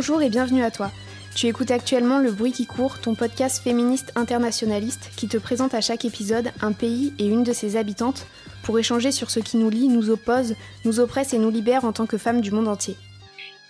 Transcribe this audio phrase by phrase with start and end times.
[0.00, 0.92] Bonjour et bienvenue à toi.
[1.34, 5.80] Tu écoutes actuellement Le Bruit qui court, ton podcast féministe internationaliste qui te présente à
[5.80, 8.24] chaque épisode un pays et une de ses habitantes
[8.62, 11.90] pour échanger sur ce qui nous lie, nous oppose, nous oppresse et nous libère en
[11.90, 12.94] tant que femmes du monde entier.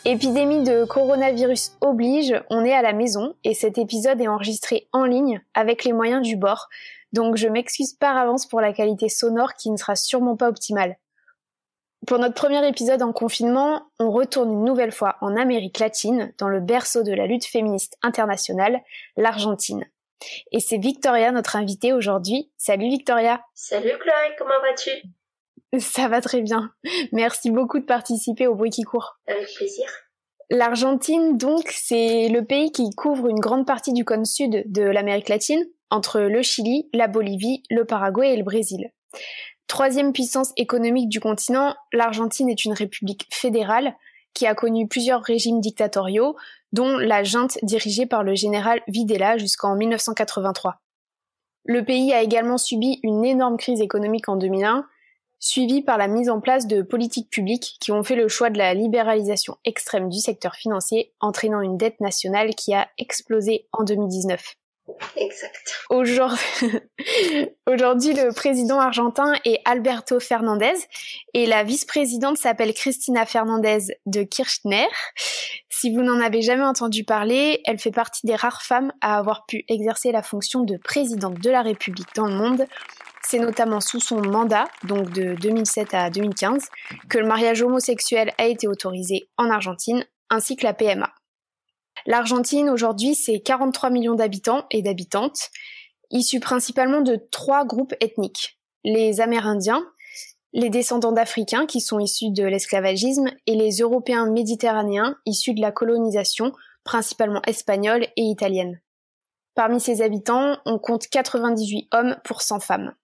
[0.05, 5.06] Épidémie de coronavirus oblige, on est à la maison et cet épisode est enregistré en
[5.06, 6.69] ligne avec les moyens du bord,
[7.14, 10.98] donc je m'excuse par avance pour la qualité sonore qui ne sera sûrement pas optimale.
[12.09, 16.48] Pour notre premier épisode en confinement, on retourne une nouvelle fois en Amérique latine, dans
[16.48, 18.81] le berceau de la lutte féministe internationale,
[19.19, 19.84] l'Argentine.
[20.50, 22.50] Et c'est Victoria, notre invitée aujourd'hui.
[22.56, 23.42] Salut Victoria.
[23.53, 24.91] Salut Chloé, comment vas-tu?
[25.81, 26.73] Ça va très bien.
[27.12, 29.19] Merci beaucoup de participer au bruit qui court.
[29.27, 29.84] Avec plaisir.
[30.48, 35.28] L'Argentine, donc, c'est le pays qui couvre une grande partie du cône sud de l'Amérique
[35.28, 38.93] latine, entre le Chili, la Bolivie, le Paraguay et le Brésil.
[39.69, 43.94] Troisième puissance économique du continent, l'Argentine est une république fédérale
[44.33, 46.36] qui a connu plusieurs régimes dictatoriaux,
[46.72, 50.80] dont la junte dirigée par le général Videla jusqu'en 1983.
[51.64, 54.86] Le pays a également subi une énorme crise économique en 2001,
[55.38, 58.58] suivie par la mise en place de politiques publiques qui ont fait le choix de
[58.58, 64.56] la libéralisation extrême du secteur financier, entraînant une dette nationale qui a explosé en 2019.
[65.17, 65.86] Exact.
[67.66, 70.75] Aujourd'hui, le président argentin est Alberto Fernandez
[71.34, 74.87] et la vice-présidente s'appelle Cristina Fernandez de Kirchner.
[75.69, 79.47] Si vous n'en avez jamais entendu parler, elle fait partie des rares femmes à avoir
[79.47, 82.66] pu exercer la fonction de présidente de la République dans le monde.
[83.22, 86.69] C'est notamment sous son mandat, donc de 2007 à 2015,
[87.09, 91.12] que le mariage homosexuel a été autorisé en Argentine, ainsi que la PMA.
[92.06, 95.50] L'Argentine, aujourd'hui, c'est 43 millions d'habitants et d'habitantes,
[96.10, 98.59] issus principalement de trois groupes ethniques.
[98.84, 99.84] Les Amérindiens,
[100.53, 105.72] les descendants d'Africains qui sont issus de l'esclavagisme et les Européens méditerranéens issus de la
[105.72, 106.53] colonisation,
[106.84, 108.81] principalement espagnole et italienne.
[109.54, 112.94] Parmi ces habitants, on compte 98 hommes pour 100 femmes.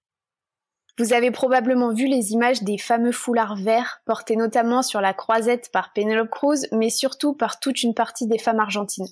[0.97, 5.73] Vous avez probablement vu les images des fameux foulards verts portés notamment sur la croisette
[5.73, 9.09] par Penelope Cruz, mais surtout par toute une partie des femmes argentines.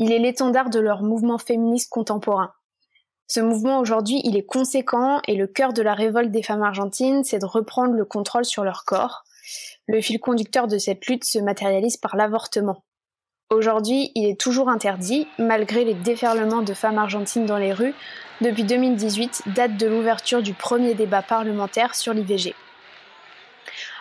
[0.00, 2.52] Il est l'étendard de leur mouvement féministe contemporain.
[3.28, 7.22] Ce mouvement aujourd'hui, il est conséquent et le cœur de la révolte des femmes argentines,
[7.22, 9.22] c'est de reprendre le contrôle sur leur corps.
[9.86, 12.82] Le fil conducteur de cette lutte se matérialise par l'avortement.
[13.50, 17.94] Aujourd'hui, il est toujours interdit, malgré les déferlements de femmes argentines dans les rues,
[18.42, 22.54] depuis 2018, date de l'ouverture du premier débat parlementaire sur l'IVG.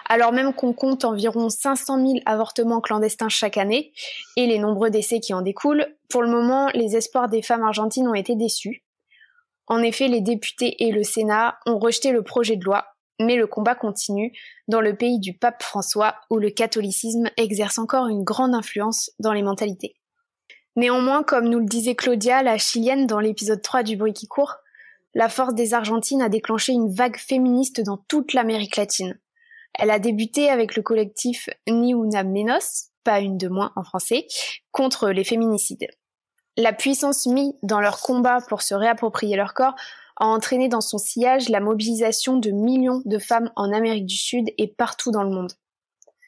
[0.10, 3.94] Alors même qu'on compte environ 500 000 avortements clandestins chaque année
[4.36, 8.10] et les nombreux décès qui en découlent, pour le moment, les espoirs des femmes argentines
[8.10, 8.84] ont été déçus.
[9.68, 13.48] En effet, les députés et le Sénat ont rejeté le projet de loi mais le
[13.48, 14.34] combat continue
[14.68, 19.34] dans le pays du pape François où le catholicisme exerce encore une grande influence dans
[19.34, 19.96] les mentalités.
[20.76, 24.58] Néanmoins, comme nous le disait Claudia, la chilienne dans l'épisode 3 du bruit qui court,
[25.16, 29.20] la force des Argentines a déclenché une vague féministe dans toute l'Amérique latine.
[29.74, 34.28] Elle a débuté avec le collectif Ni una menos, pas une de moins en français,
[34.72, 35.88] contre les féminicides.
[36.56, 39.76] La puissance mise dans leur combat pour se réapproprier leur corps
[40.20, 44.50] a entraîné dans son sillage la mobilisation de millions de femmes en Amérique du Sud
[44.58, 45.54] et partout dans le monde.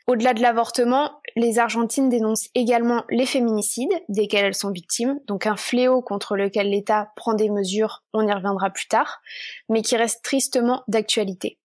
[0.08, 5.56] Au-delà de l'avortement, les Argentines dénoncent également les féminicides desquels elles sont victimes, donc un
[5.56, 9.22] fléau contre lequel l'État prend des mesures, on y reviendra plus tard,
[9.70, 11.60] mais qui reste tristement d'actualité.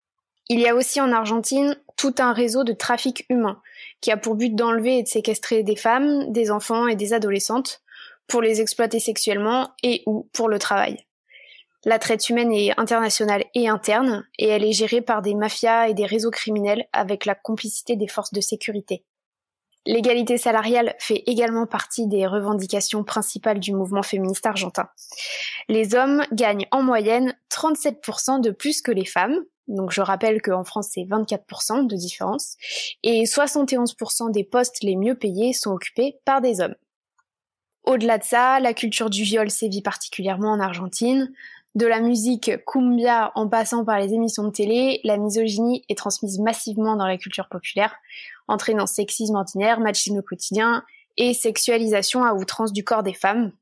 [0.48, 3.60] Il y a aussi en Argentine tout un réseau de trafic humain
[4.00, 7.80] qui a pour but d'enlever et de séquestrer des femmes, des enfants et des adolescentes
[8.26, 11.06] pour les exploiter sexuellement et ou pour le travail.
[11.84, 15.94] La traite humaine est internationale et interne, et elle est gérée par des mafias et
[15.94, 19.04] des réseaux criminels avec la complicité des forces de sécurité.
[19.84, 24.88] L'égalité salariale fait également partie des revendications principales du mouvement féministe argentin.
[25.68, 30.62] Les hommes gagnent en moyenne 37% de plus que les femmes, donc je rappelle qu'en
[30.62, 32.56] France c'est 24% de différence,
[33.02, 36.76] et 71% des postes les mieux payés sont occupés par des hommes.
[37.82, 41.32] Au-delà de ça, la culture du viol sévit particulièrement en Argentine,
[41.74, 46.38] De la musique cumbia en passant par les émissions de télé, la misogynie est transmise
[46.38, 47.94] massivement dans la culture populaire,
[48.46, 50.84] entraînant sexisme ordinaire, machisme quotidien
[51.16, 53.52] et sexualisation à outrance du corps des femmes.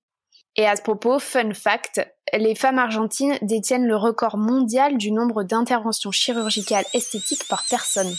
[0.57, 2.01] Et à ce propos, fun fact,
[2.33, 8.13] les femmes argentines détiennent le record mondial du nombre d'interventions chirurgicales esthétiques par personne.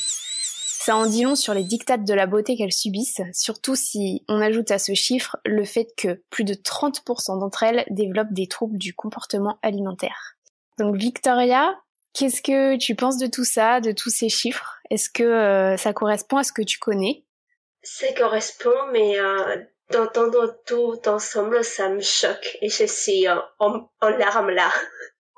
[0.83, 4.41] Ça en dit long sur les dictates de la beauté qu'elles subissent, surtout si on
[4.41, 8.79] ajoute à ce chiffre le fait que plus de 30% d'entre elles développent des troubles
[8.79, 10.37] du comportement alimentaire.
[10.79, 11.79] Donc Victoria,
[12.15, 14.79] qu'est-ce que tu penses de tout ça, de tous ces chiffres?
[14.89, 17.25] Est-ce que euh, ça correspond à ce que tu connais?
[17.83, 19.57] Ça correspond, mais euh,
[19.91, 24.71] d'entendre tout ensemble, ça me choque et je suis en, en larmes là.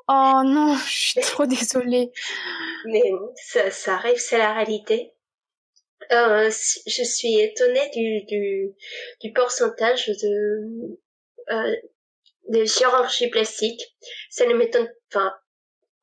[0.07, 2.13] Oh non, je suis trop désolée.
[2.86, 3.04] Mais
[3.36, 5.12] ça, ça arrive, c'est la réalité.
[6.12, 6.50] Euh,
[6.88, 8.74] je suis étonnée du, du,
[9.22, 10.98] du pourcentage de,
[11.52, 11.76] euh,
[12.50, 13.82] de chirurgie plastique.
[14.30, 15.34] Ça ne m'étonne, enfin,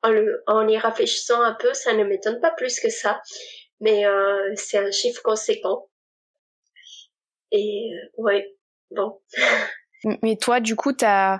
[0.03, 3.21] en, le, en y réfléchissant un peu, ça ne m'étonne pas plus que ça.
[3.79, 5.89] Mais euh, c'est un chiffre conséquent.
[7.51, 8.55] Et euh, ouais,
[8.91, 9.21] bon.
[10.23, 11.39] Mais toi, du coup, t'as,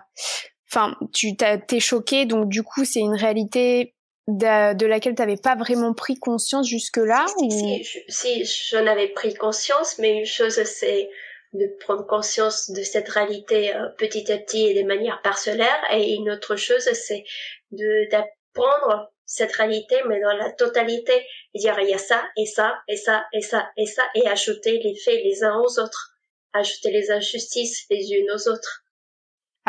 [0.69, 3.95] enfin, tu t'es choqué, donc du coup, c'est une réalité
[4.27, 9.97] de, laquelle tu n'avais pas vraiment pris conscience jusque-là si, si, j'en avais pris conscience,
[9.97, 11.09] mais une chose, c'est
[11.53, 16.13] de prendre conscience de cette réalité euh, petit à petit et de manière parcellaire, et
[16.13, 17.25] une autre chose, c'est
[17.71, 22.45] de d'apprendre cette réalité, mais dans la totalité, et dire il y a ça, et
[22.45, 26.15] ça, et ça, et ça, et ça, et ajouter les faits les uns aux autres,
[26.53, 28.80] ajouter les injustices les unes aux autres.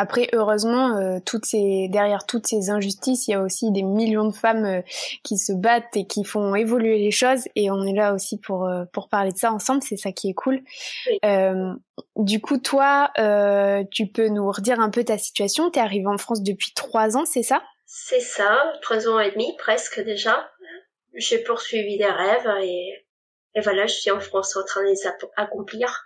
[0.03, 4.27] Après, heureusement, euh, toutes ces, derrière toutes ces injustices, il y a aussi des millions
[4.27, 4.81] de femmes euh,
[5.23, 7.47] qui se battent et qui font évoluer les choses.
[7.55, 9.81] Et on est là aussi pour euh, pour parler de ça ensemble.
[9.81, 10.61] C'est ça qui est cool.
[12.17, 13.13] du coup, toi,
[13.91, 15.71] tu peux nous redire un peu ta situation.
[15.71, 17.63] T'es arrivée en France depuis trois ans, c'est ça?
[17.85, 20.51] C'est ça, trois ans et demi presque déjà.
[21.13, 23.05] J'ai poursuivi des rêves et,
[23.55, 25.07] et voilà, je suis en France en train de les
[25.37, 26.03] accomplir.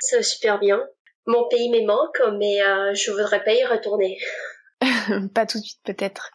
[0.00, 0.84] C'est super bien.
[1.30, 4.18] Mon pays me manque, mais euh, je voudrais pas y retourner.
[5.34, 6.32] pas tout de suite peut-être.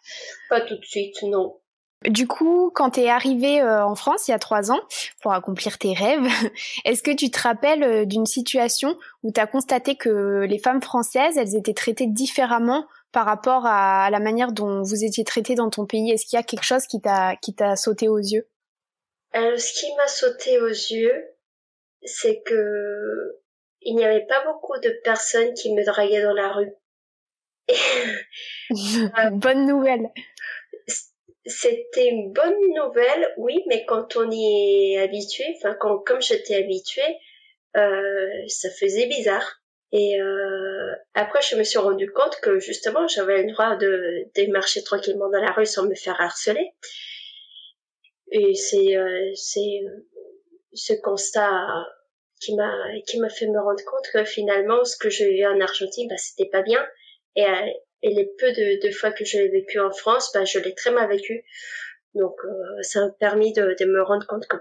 [0.50, 1.60] Pas tout de suite, non.
[2.08, 4.80] Du coup, quand tu es arrivée euh, en France il y a trois ans
[5.22, 6.26] pour accomplir tes rêves,
[6.86, 10.82] est-ce que tu te rappelles euh, d'une situation où tu as constaté que les femmes
[10.82, 15.70] françaises, elles étaient traitées différemment par rapport à la manière dont vous étiez traitées dans
[15.70, 16.12] ton pays?
[16.12, 18.48] Est-ce qu'il y a quelque chose qui t'a qui t'a sauté aux yeux?
[19.34, 21.26] Ce qui m'a sauté aux yeux,
[22.04, 23.42] c'est que
[23.86, 26.74] il n'y avait pas beaucoup de personnes qui me draguaient dans la rue.
[29.34, 30.10] bonne nouvelle.
[31.46, 36.56] C'était une bonne nouvelle, oui, mais quand on y est habitué, enfin quand comme j'étais
[36.56, 37.20] habituée,
[37.78, 39.62] euh, ça faisait bizarre.
[39.92, 44.52] Et euh, après, je me suis rendu compte que justement, j'avais le droit de, de
[44.52, 46.72] marcher tranquillement dans la rue sans me faire harceler.
[48.32, 49.82] Et c'est euh, c'est
[50.74, 51.68] ce constat
[52.46, 52.72] qui m'a
[53.08, 56.18] qui m'a fait me rendre compte que finalement ce que j'ai eu en Argentine bah
[56.18, 56.86] c'était pas bien
[57.36, 57.72] et, euh,
[58.04, 60.76] et les peu de, de fois que je l'ai vécu en France bah je l'ai
[60.76, 61.44] très mal vécu
[62.14, 64.58] donc euh, ça m'a permis de, de, me rendre compte que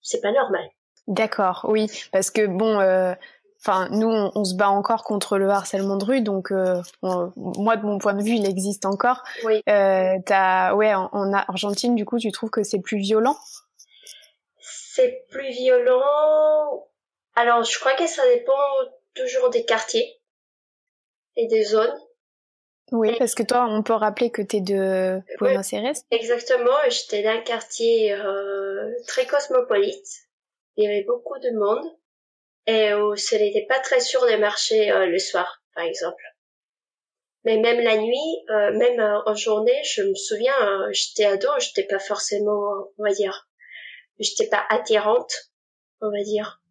[0.00, 0.64] c'est pas normal
[1.06, 3.14] d'accord oui parce que bon euh,
[3.64, 7.98] Enfin, nous, on, se bat encore contre le harcèlement de rue, donc moi, de mon
[7.98, 9.22] point de vue, il existe encore.
[9.44, 9.62] Oui.
[9.68, 13.36] Euh, as, ouais, en, en, Argentine, du coup, tu trouves que c'est plus violent?
[14.60, 16.86] C'est plus violent.
[17.34, 18.52] Alors, je crois que ça dépend
[19.14, 20.20] toujours des quartiers
[21.36, 21.98] et des zones.
[22.90, 25.94] Oui, parce que toi, on peut rappeler que tu es de Buenos Aires.
[26.10, 30.28] Exactement, j'étais d'un quartier euh, très cosmopolite.
[30.76, 31.86] Il y avait beaucoup de monde
[32.66, 36.22] et où ce n'était pas très sûr de marcher euh, le soir, par exemple.
[37.44, 40.52] Mais même la nuit, euh, même en journée, je me souviens,
[40.92, 43.48] j'étais ado, j'étais pas forcément, on va dire,
[44.18, 45.50] j'étais pas attirante,
[46.02, 46.61] on va dire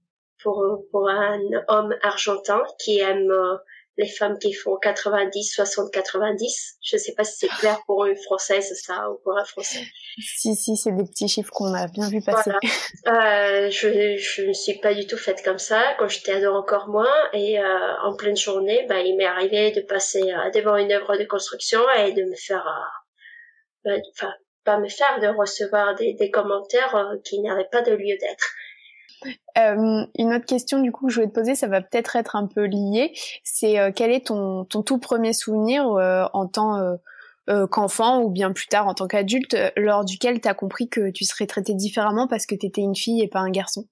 [0.43, 3.57] pour, pour un homme argentin qui aime euh,
[3.97, 6.77] les femmes qui font 90, 60, 90.
[6.81, 9.83] Je sais pas si c'est clair pour une française ça ou pour un français.
[10.19, 12.51] Si si, c'est des petits chiffres qu'on a bien vu passer.
[13.07, 15.81] Euh, je je ne suis pas du tout faite comme ça.
[15.97, 19.81] Quand j'étais ado encore moins et euh, en pleine journée, bah il m'est arrivé de
[19.81, 20.21] passer
[20.53, 22.65] devant une œuvre de construction et de me faire,
[23.83, 24.33] bah, enfin
[24.63, 28.53] pas me faire, de recevoir des, des commentaires qui n'avaient pas de lieu d'être.
[29.57, 32.35] Euh, une autre question du coup que je voulais te poser, ça va peut-être être
[32.35, 33.13] un peu lié,
[33.43, 36.97] c'est euh, quel est ton, ton tout premier souvenir euh, en tant
[37.69, 41.25] qu'enfant ou bien plus tard en tant qu'adulte lors duquel tu as compris que tu
[41.25, 43.89] serais traitée différemment parce que tu étais une fille et pas un garçon?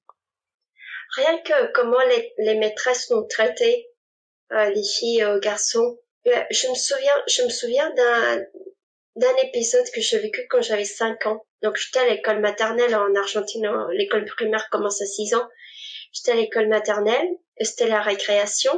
[1.17, 3.89] Rien que comment les, les maîtresses nous traitaient,
[4.51, 8.45] les filles et garçons, je me souviens, je me souviens d'un
[9.19, 11.45] d'un épisode que j'ai vécu quand j'avais 5 ans.
[11.61, 15.47] Donc j'étais à l'école maternelle en Argentine, l'école primaire commence à 6 ans.
[16.11, 17.27] J'étais à l'école maternelle,
[17.59, 18.71] c'était la récréation.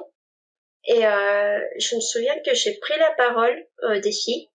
[0.85, 4.49] Et euh, je me souviens que j'ai pris la parole euh, des filles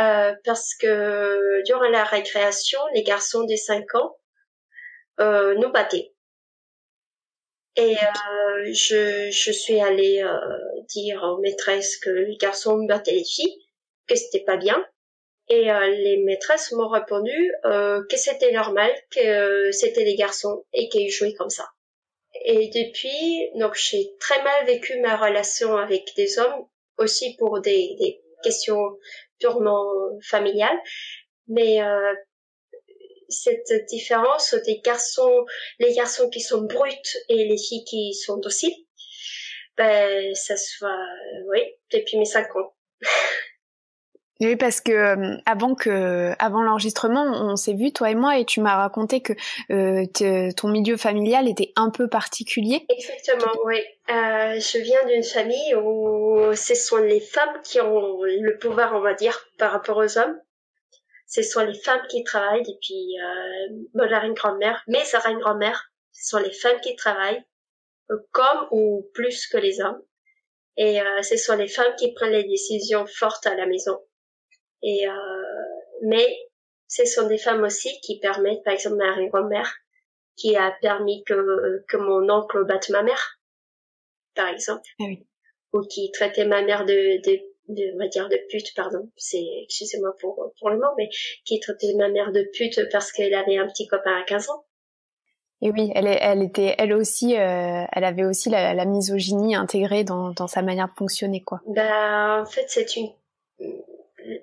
[0.00, 4.16] euh, parce que durant la récréation, les garçons des 5 ans
[5.20, 6.12] euh, nous battaient.
[7.76, 13.24] Et euh, je, je suis allée euh, dire aux maîtresses que les garçons battaient les
[13.24, 13.56] filles,
[14.06, 14.84] que c'était pas bien.
[15.48, 20.88] Et euh, les maîtresses m'ont répondu euh, que c'était normal, que c'était des garçons et
[20.88, 21.68] qu'ils jouaient comme ça.
[22.44, 26.66] Et depuis, donc j'ai très mal vécu ma relation avec des hommes,
[26.98, 28.98] aussi pour des, des questions
[29.38, 29.86] purement
[30.22, 30.78] familiales.
[31.48, 32.14] Mais euh,
[33.28, 35.44] cette différence des garçons,
[35.78, 36.90] les garçons qui sont bruts
[37.28, 38.74] et les filles qui sont dociles,
[39.76, 41.06] ben ça se voit,
[41.48, 41.60] oui,
[41.92, 42.74] depuis mes cinq ans.
[44.40, 48.44] Oui, parce que euh, avant que, avant l'enregistrement, on s'est vu toi et moi, et
[48.44, 49.32] tu m'as raconté que
[49.70, 50.04] euh,
[50.52, 52.84] ton milieu familial était un peu particulier.
[52.88, 53.78] Exactement, oui.
[54.10, 59.00] Euh, je viens d'une famille où ce sont les femmes qui ont le pouvoir, on
[59.00, 60.38] va dire, par rapport aux hommes.
[61.26, 65.40] Ce sont les femmes qui travaillent, et puis euh, moi une grand-mère, mais ça une
[65.40, 65.90] grand-mère.
[66.12, 67.44] Ce sont les femmes qui travaillent,
[68.10, 70.00] euh, comme ou plus que les hommes.
[70.76, 73.98] Et euh, ce sont les femmes qui prennent les décisions fortes à la maison.
[74.86, 75.12] Et euh,
[76.02, 76.26] mais
[76.86, 79.74] ce sont des femmes aussi qui permettent, par exemple, ma grand-mère,
[80.36, 83.40] qui a permis que, que mon oncle batte ma mère,
[84.36, 84.88] par exemple.
[85.00, 85.26] Ah oui.
[85.72, 89.10] Ou qui traitait ma mère de, de, de, on va dire de pute, pardon.
[89.16, 91.08] C'est, excusez-moi pour, pour le mot, mais
[91.44, 94.64] qui traitait ma mère de pute parce qu'elle avait un petit copain à 15 ans.
[95.62, 100.04] Et oui, elle, elle était, elle aussi, euh, elle avait aussi la, la misogynie intégrée
[100.04, 101.60] dans, dans sa manière de fonctionner, quoi.
[101.66, 103.10] Bah, en fait, c'est une,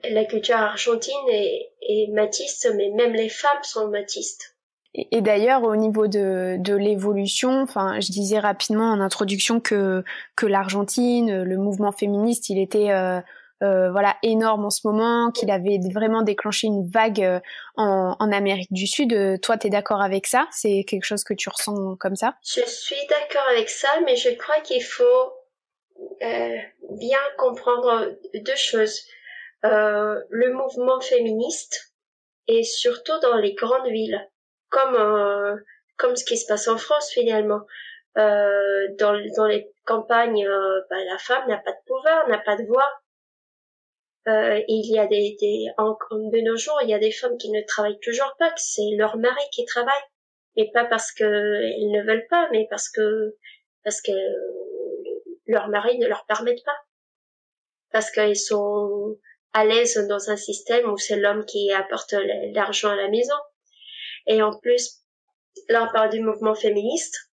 [0.10, 4.56] la culture argentine est, est matiste, mais même les femmes sont matistes.
[4.96, 10.04] Et, d'ailleurs, au niveau de, de l'évolution, enfin, je disais rapidement en introduction que
[10.36, 13.20] que l'Argentine, le mouvement féministe, il était euh,
[13.64, 17.40] euh, voilà énorme en ce moment, qu'il avait vraiment déclenché une vague euh,
[17.76, 19.40] en, en Amérique du Sud.
[19.42, 20.48] Toi, tu es d'accord avec ça?
[20.52, 22.36] C'est quelque chose que tu ressens comme ça?
[22.44, 25.34] Je suis d'accord avec ça, mais je crois qu'il faut
[26.22, 26.58] euh,
[26.92, 29.02] bien comprendre deux choses.
[29.66, 31.94] Euh, le mouvement féministe
[32.48, 34.20] et surtout dans les grandes villes,
[34.70, 35.56] comme euh,
[35.98, 37.62] comme ce qui se passe en France finalement.
[38.18, 40.46] Euh, dans, dans les campagnes,
[40.90, 42.88] bah, la femme n'a pas de pouvoir, n'a pas de voix.
[44.28, 47.50] il y a des, des en, de nos jours, il y a des femmes qui
[47.50, 50.04] ne travaillent toujours pas, que c'est leur mari qui travaille,
[50.58, 53.36] et pas parce que elles ne veulent pas, mais parce que
[53.84, 54.12] parce que
[55.48, 56.78] leur mari ne leur permettent pas,
[57.92, 59.18] parce qu'elles sont
[59.54, 62.16] à l'aise dans un système où c'est l'homme qui apporte
[62.54, 63.36] l'argent à la maison.
[64.28, 65.04] Et en plus,
[65.70, 67.32] là on parle du mouvement féministe,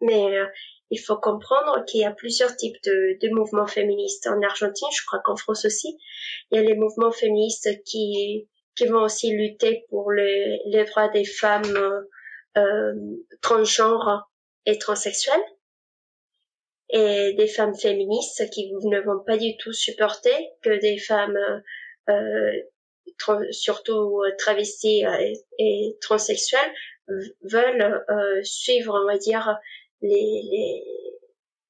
[0.00, 0.46] mais euh,
[0.90, 5.20] il faut comprendre qu'il y a plusieurs types de, mouvements féministes en Argentine, je crois
[5.24, 5.98] qu'en France aussi.
[6.50, 11.08] Il y a les mouvements féministes qui, qui vont aussi lutter pour les, les droits
[11.08, 12.06] des femmes
[12.56, 12.94] euh,
[13.42, 14.30] transgenres
[14.64, 15.44] et transsexuelles
[16.90, 21.38] et des femmes féministes qui ne vont pas du tout supporter que des femmes
[22.08, 22.52] euh,
[23.50, 26.72] surtout travesties euh, et, transsexuelles
[27.42, 29.56] veulent euh, suivre on va dire
[30.02, 30.84] les, les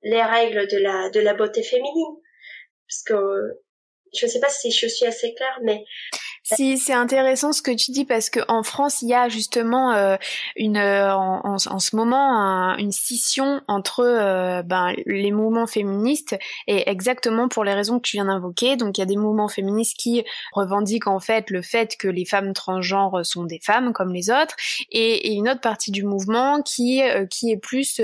[0.02, 2.16] les règles de la de la beauté féminine.
[2.88, 3.60] Parce que
[4.14, 5.84] je ne sais pas si je suis assez claire mais
[6.54, 9.92] si c'est intéressant ce que tu dis parce que en France il y a justement
[9.92, 10.16] euh,
[10.56, 16.88] une euh, en, en, ce moment une scission entre euh, ben, les mouvements féministes et
[16.88, 18.76] exactement pour les raisons que tu viens d'invoquer.
[18.76, 22.24] Donc il y a des mouvements féministes qui revendiquent en fait le fait que les
[22.24, 24.56] femmes transgenres sont des femmes comme les autres
[24.90, 28.00] et, une autre partie du mouvement qui qui est plus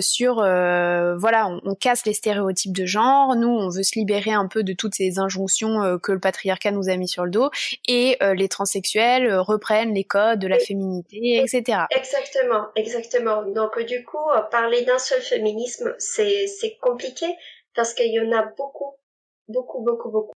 [0.00, 3.34] sur voilà on, on, casse les stéréotypes de genre.
[3.34, 6.88] Nous on veut se libérer un peu de toutes ces injonctions que le patriarcat nous
[6.88, 7.50] a mis sur le dos
[7.86, 11.82] et euh, les transsexuels euh, reprennent les codes de la féminité, etc.
[11.90, 13.42] Exactement, exactement.
[13.42, 17.26] Donc du coup, euh, parler d'un seul féminisme, c'est c'est compliqué
[17.74, 18.96] parce qu'il y en a beaucoup,
[19.48, 20.32] beaucoup, beaucoup, beaucoup.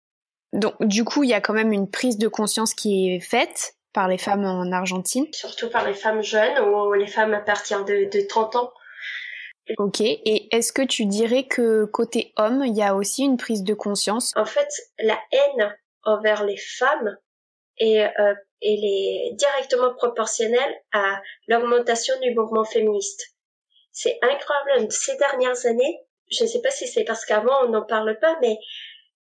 [0.52, 3.74] Donc du coup, il y a quand même une prise de conscience qui est faite
[3.92, 5.26] par les femmes en Argentine.
[5.32, 8.72] Surtout par les femmes jeunes ou les femmes à partir de, de 30 ans.
[9.76, 13.64] Ok, et est-ce que tu dirais que côté homme, il y a aussi une prise
[13.64, 14.32] de conscience?
[14.34, 17.16] En fait, la haine envers les femmes
[17.78, 23.36] et, euh, est directement proportionnelle à l'augmentation du mouvement féministe.
[23.92, 26.00] C'est incroyable, ces dernières années,
[26.30, 28.58] je ne sais pas si c'est parce qu'avant on n'en parle pas, mais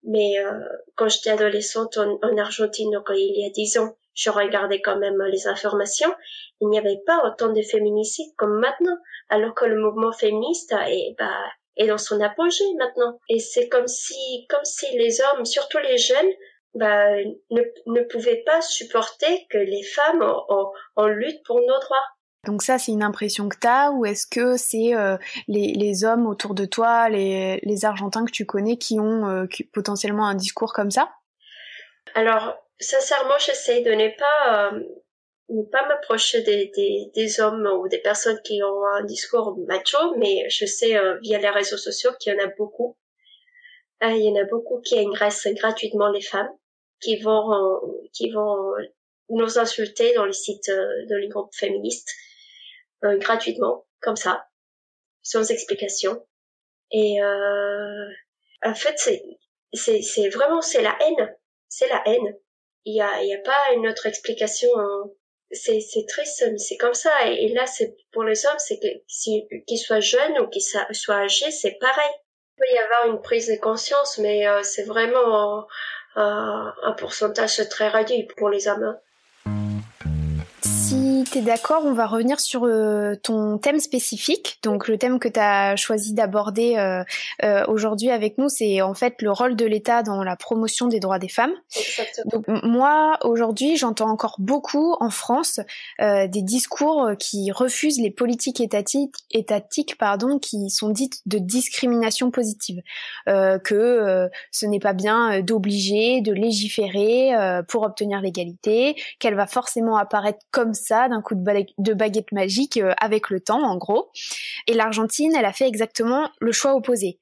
[0.04, 0.60] mais euh,
[0.94, 5.20] quand j'étais adolescente en, Argentine, donc il y a dix ans, je regardais quand même
[5.24, 6.12] les informations.
[6.60, 8.96] Il n'y avait pas autant de féminicides comme maintenant,
[9.28, 11.44] alors que le mouvement féministe est, bah,
[11.76, 13.18] est dans son apogée maintenant.
[13.28, 16.30] Et c'est comme si, comme si les hommes, surtout les jeunes,
[16.74, 17.16] bah,
[17.50, 22.06] ne, ne pouvaient pas supporter que les femmes en, en luttent pour nos droits.
[22.48, 25.16] Donc ça, c'est une impression que tu as ou est-ce que c'est euh,
[25.48, 29.46] les, les, hommes autour de toi, les, les, Argentins que tu connais qui ont euh,
[29.72, 31.10] potentiellement un discours comme ça?
[32.14, 34.80] Alors, sincèrement, j'essaie de ne pas, euh,
[35.50, 40.14] ne pas m'approcher des, des, des, hommes ou des personnes qui ont un discours macho,
[40.16, 42.96] mais je sais via les réseaux sociaux qu'il y en a beaucoup.
[44.00, 46.50] il y en a beaucoup qui agressent gratuitement les femmes,
[47.00, 47.80] qui vont,
[48.12, 48.74] qui vont
[49.30, 52.10] nous insulter dans les sites de les groupes féministes
[53.04, 54.48] euh, gratuitement, comme ça,
[55.22, 56.26] sans explication.
[56.90, 58.08] Et euh,
[58.64, 59.22] en fait, c'est
[59.72, 61.36] c'est c'est vraiment c'est la haine,
[61.68, 62.36] c'est la haine.
[62.84, 64.68] Il y a il y a pas une autre explication.
[64.76, 65.10] Hein.
[65.52, 67.10] C'est c'est triste, mais c'est comme ça.
[67.26, 71.14] Et, là, c'est pour les hommes, c'est que si qu'ils soient jeunes ou qu'ils soient
[71.14, 72.10] âgés, c'est pareil.
[72.56, 75.66] Il peut y avoir une prise de conscience, mais euh, c'est vraiment
[76.18, 78.96] un pourcentage très réduit pour les hommes.
[81.18, 84.60] Si tu es d'accord, on va revenir sur euh, ton thème spécifique.
[84.62, 87.02] Donc le thème que tu as choisi d'aborder euh,
[87.42, 91.00] euh, aujourd'hui avec nous, c'est en fait le rôle de l'État dans la promotion des
[91.00, 91.54] droits des femmes.
[92.26, 95.58] Donc moi, aujourd'hui, j'entends encore beaucoup en France
[95.98, 102.80] des discours qui refusent les politiques étatiques, étatiques pardon, qui sont dites de discrimination positive.
[103.26, 107.32] que ce n'est pas bien d'obliger, de légiférer
[107.66, 112.92] pour obtenir l'égalité, qu'elle va forcément apparaître comme ça, d'un coup de, baguette magique euh,
[113.00, 114.10] avec le temps, en gros.
[114.66, 117.18] Et l'Argentine, elle a fait exactement le choix opposé.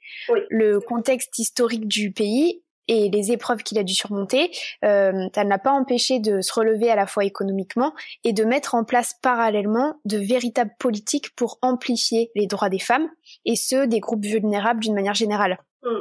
[0.50, 4.50] Le contexte historique du pays et les épreuves qu'il a dû surmonter,
[4.84, 7.92] euh, ça n'a pas empêché de se relever à la fois économiquement
[8.24, 13.08] et de mettre en place parallèlement de véritables politiques pour amplifier les droits des femmes
[13.44, 15.58] et ceux des groupes vulnérables d'une manière générale.
[15.82, 15.98] Mm.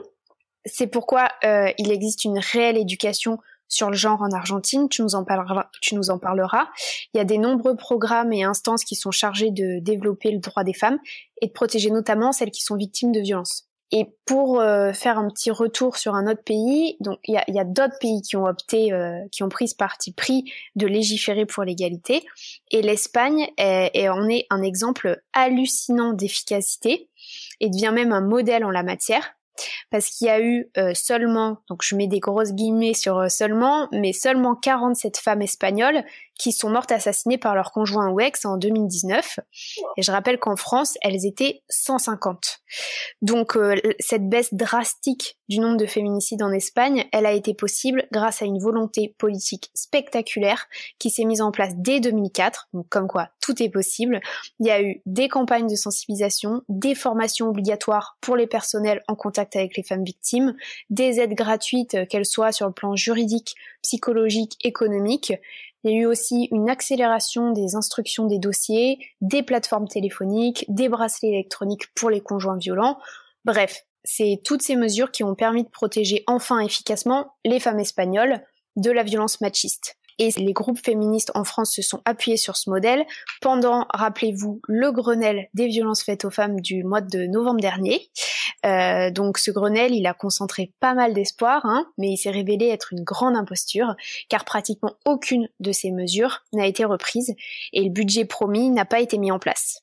[0.65, 5.15] C'est pourquoi euh, il existe une réelle éducation sur le genre en Argentine, tu nous
[5.15, 6.67] en parleras, tu nous en parleras.
[7.13, 10.63] Il y a des nombreux programmes et instances qui sont chargés de développer le droit
[10.63, 10.99] des femmes
[11.41, 13.67] et de protéger notamment celles qui sont victimes de violences.
[13.91, 17.63] Et pour euh, faire un petit retour sur un autre pays, donc il y a,
[17.63, 21.63] d'autres pays qui ont opté, euh, qui ont pris ce parti pris de légiférer pour
[21.63, 22.25] l'égalité,
[22.71, 27.09] et l'Espagne est, en est un exemple hallucinant d'efficacité
[27.59, 29.35] et devient même un modèle en la matière
[29.91, 33.29] parce qu'il y a eu euh, seulement, donc je mets des grosses guillemets sur euh,
[33.29, 36.03] seulement, mais seulement 47 femmes espagnoles
[36.37, 39.39] qui sont mortes assassinées par leur conjoint ou ex en 2019.
[39.97, 42.59] Et je rappelle qu'en France, elles étaient 150.
[43.21, 48.07] Donc euh, cette baisse drastique du nombre de féminicides en Espagne, elle a été possible
[48.11, 50.65] grâce à une volonté politique spectaculaire
[50.99, 52.69] qui s'est mise en place dès 2004.
[52.73, 54.19] Donc comme quoi, tout est possible.
[54.59, 59.15] Il y a eu des campagnes de sensibilisation, des formations obligatoires pour les personnels en
[59.15, 60.55] contact avec les femmes victimes,
[60.89, 65.33] des aides gratuites, euh, qu'elles soient sur le plan juridique, psychologique, économique,
[65.85, 70.89] il y a eu aussi une accélération des instructions des dossiers, des plateformes téléphoniques, des
[70.89, 72.97] bracelets électroniques pour les conjoints violents.
[73.45, 78.41] Bref, c'est toutes ces mesures qui ont permis de protéger enfin efficacement les femmes espagnoles
[78.75, 79.97] de la violence machiste.
[80.17, 83.05] Et les groupes féministes en France se sont appuyés sur ce modèle
[83.41, 88.09] pendant, rappelez-vous, le Grenelle des violences faites aux femmes du mois de novembre dernier.
[88.65, 92.67] Euh, donc ce Grenelle, il a concentré pas mal d'espoir, hein, mais il s'est révélé
[92.67, 93.95] être une grande imposture,
[94.29, 97.35] car pratiquement aucune de ces mesures n'a été reprise
[97.73, 99.81] et le budget promis n'a pas été mis en place.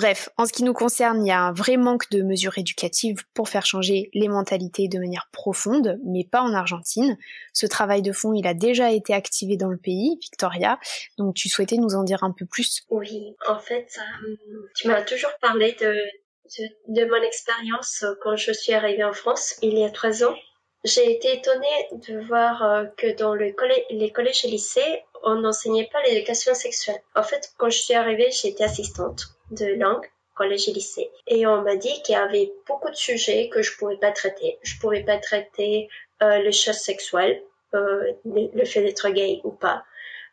[0.00, 3.22] Bref, en ce qui nous concerne, il y a un vrai manque de mesures éducatives
[3.34, 7.18] pour faire changer les mentalités de manière profonde, mais pas en Argentine.
[7.52, 10.78] Ce travail de fond, il a déjà été activé dans le pays, Victoria,
[11.18, 12.80] donc tu souhaitais nous en dire un peu plus?
[12.88, 14.36] Oui, en fait, euh,
[14.74, 19.84] tu m'as toujours parlé de, mon expérience quand je suis arrivée en France, il y
[19.84, 20.34] a trois ans.
[20.82, 23.54] J'ai été étonnée de voir euh, que dans le
[23.90, 27.02] les collèges et lycées, on n'enseignait pas l'éducation sexuelle.
[27.14, 31.10] En fait, quand je suis arrivée, j'étais assistante de langue, collège et lycée.
[31.26, 34.58] Et on m'a dit qu'il y avait beaucoup de sujets que je pouvais pas traiter.
[34.62, 35.88] Je pouvais pas traiter
[36.22, 37.42] euh, les choses sexuelles,
[37.74, 39.84] euh, le fait d'être gay ou pas.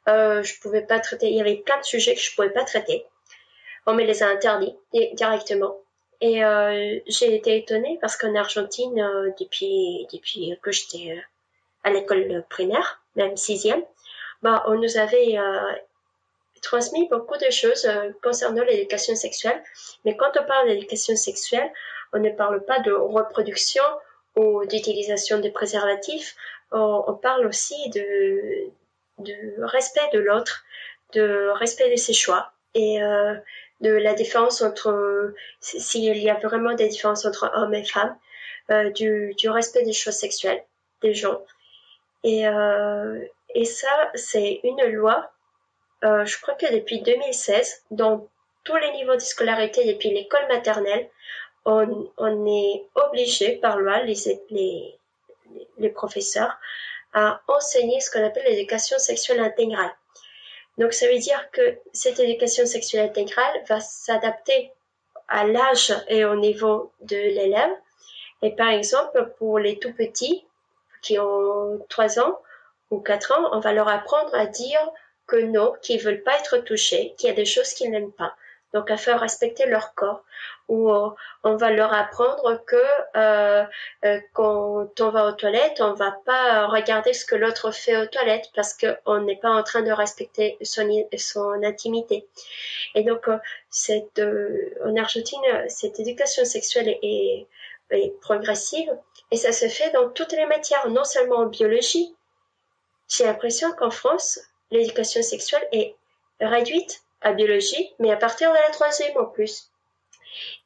[0.08, 1.28] Euh, je pouvais pas traiter.
[1.28, 3.06] Il y avait plein de sujets que je pouvais pas traiter.
[3.86, 4.76] On me les a interdits
[5.14, 5.78] directement.
[6.20, 11.22] Et euh, j'ai été étonnée parce qu'en Argentine, euh, depuis depuis que j'étais euh,
[11.84, 13.84] à l'école primaire, même sixième,
[14.42, 15.38] bah on nous avait
[16.62, 19.62] transmis beaucoup de choses euh, concernant l'éducation sexuelle.
[20.06, 21.72] Mais quand on parle d'éducation sexuelle,
[22.14, 23.84] on ne parle pas de reproduction
[24.36, 26.36] ou d'utilisation des préservatifs,
[26.72, 28.70] on, parle aussi de,
[29.64, 30.64] respect de l'autre,
[31.14, 33.34] de respect de ses choix et euh,
[33.82, 38.16] de la différence entre, s'il y a vraiment des différences entre hommes et femmes,
[38.70, 40.64] euh, du, respect des choix sexuels
[41.02, 41.42] des gens.
[42.24, 45.32] Et ça, c'est une loi,
[46.04, 48.28] euh, je crois que depuis 2016, dans
[48.64, 51.10] tous les niveaux de scolarité, depuis l'école maternelle,
[51.66, 54.16] on, on, est obligé par loi, les,
[54.50, 54.96] les,
[55.78, 56.58] les professeurs,
[57.14, 59.92] à enseigner ce qu'on appelle l'éducation sexuelle intégrale.
[60.78, 64.72] Donc ça veut dire que cette éducation sexuelle intégrale va s'adapter
[65.28, 67.72] à l'âge et au niveau de l'élève.
[68.42, 70.46] Et par exemple, pour les tout petits
[71.02, 72.40] qui ont 3 ans
[72.92, 74.80] ou 4 ans, on va leur apprendre à dire
[75.28, 78.36] que non, qu'ils veulent pas être touchés, qu'il y a des choses qu'ils n'aiment pas
[78.74, 80.24] donc à faire respecter leur corps.
[80.68, 81.10] Ou euh,
[81.44, 82.76] on va leur apprendre que
[83.16, 83.64] euh,
[84.04, 88.06] euh, quand on va aux toilettes, on va pas regarder ce que l'autre fait aux
[88.06, 90.88] toilettes parce qu'on n'est pas en train de respecter son,
[91.18, 92.28] son intimité.
[92.96, 93.30] Et donc
[93.70, 94.22] cette,
[94.86, 97.48] en Argentine, cette éducation sexuelle est,
[97.92, 98.92] est progressive
[99.32, 102.14] et ça se fait dans toutes les matières, non seulement en biologie.
[103.08, 104.40] J'ai l'impression qu'en France,
[104.72, 105.96] l'éducation sexuelle est
[106.42, 109.72] réduite à biologie, mais à partir de la troisième en plus.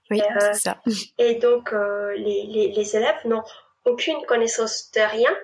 [0.10, 0.78] Oui, euh, ça.
[1.18, 3.44] Et donc, euh, les, les, les, élèves n'ont
[3.86, 5.36] aucune connaissance de rien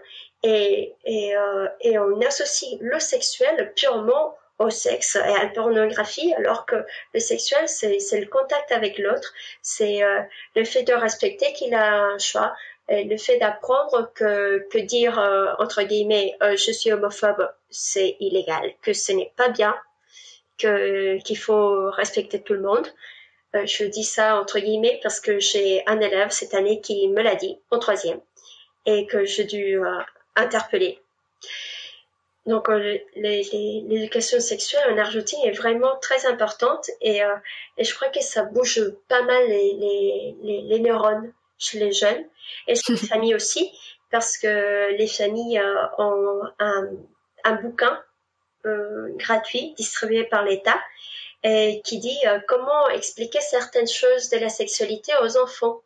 [0.43, 6.34] et, et, euh, et on associe le sexuel purement au sexe et à la pornographie,
[6.36, 6.76] alors que
[7.13, 10.02] le sexuel, c'est le contact avec l'autre, c'est
[10.56, 12.56] le fait de respecter qu'il a un choix,
[12.89, 18.93] le fait d'apprendre que, que dire, euh, entre guillemets, je suis homophobe, c'est illégal, que
[18.93, 19.76] ce n'est pas bien,
[20.58, 22.88] que qu'il faut respecter tout le monde.
[23.56, 27.21] Euh, je dis ça entre guillemets parce que j'ai un élève cette année qui me
[27.21, 28.19] l'a dit en troisième
[28.86, 30.00] et que j'ai dû euh,
[30.36, 31.00] interpeller.
[32.45, 37.36] Donc euh, l'éducation sexuelle en Argentine est vraiment très importante et, euh,
[37.78, 39.73] et je crois que ça bouge pas mal les,
[40.41, 42.26] les, les, neurones chez les jeunes
[42.67, 43.72] et chez les familles aussi
[44.12, 45.62] parce que les familles
[45.98, 46.88] ont un,
[47.43, 48.02] un bouquin
[48.65, 50.80] euh, gratuit distribué par l'État
[51.43, 55.82] et qui dit euh, comment expliquer certaines choses de la sexualité aux enfants.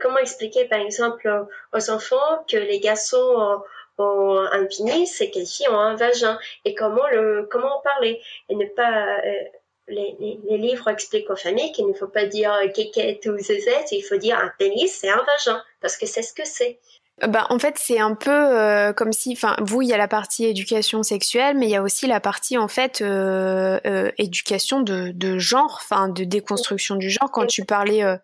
[0.00, 3.62] comment expliquer par exemple aux enfants que les garçons
[3.98, 7.82] ont, un pénis et que les filles ont un vagin et comment le comment en
[7.82, 9.44] parler et ne pas euh,
[9.92, 14.16] les, livres expliquent aux familles qu'il ne faut pas dire kékette ou zézette, il faut
[14.16, 16.78] dire un pénis et un vagin parce que c'est ce que c'est.
[17.20, 20.08] Bah, en fait, c'est un peu euh, comme si, enfin, vous, il y a la
[20.08, 24.80] partie éducation sexuelle, mais il y a aussi la partie, en fait, euh, euh, éducation
[24.80, 27.30] de, de genre, enfin, de déconstruction du genre.
[27.30, 28.16] Quand tu parlais euh,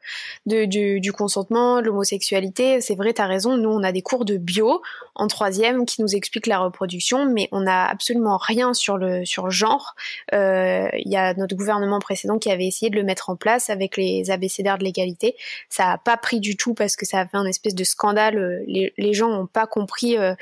[0.46, 3.56] de, du, du, consentement, l'homosexualité, c'est vrai, tu as raison.
[3.56, 4.82] Nous, on a des cours de bio
[5.14, 9.44] en troisième qui nous expliquent la reproduction, mais on n'a absolument rien sur le, sur
[9.44, 9.94] le genre.
[10.32, 13.96] Il y a notre gouvernement précédent qui avait essayé de le mettre en place avec
[13.96, 15.36] les abécédaires de l'égalité.
[15.68, 18.64] Ça n'a pas pris du tout parce que ça a fait un espèce de scandale.
[18.96, 20.34] Les, gens n'ont pas compris euh,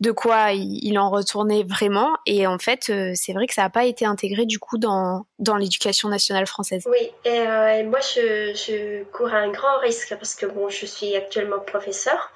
[0.00, 2.10] de quoi il, en retournait vraiment.
[2.26, 5.26] Et en fait, euh, c'est vrai que ça n'a pas été intégré du coup dans,
[5.38, 6.84] dans l'éducation nationale française.
[6.86, 11.16] Oui, et, euh, moi je, je, cours un grand risque parce que bon, je suis
[11.16, 12.32] actuellement professeur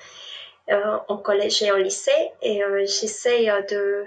[1.08, 4.04] en collège et en lycée et j'essaie de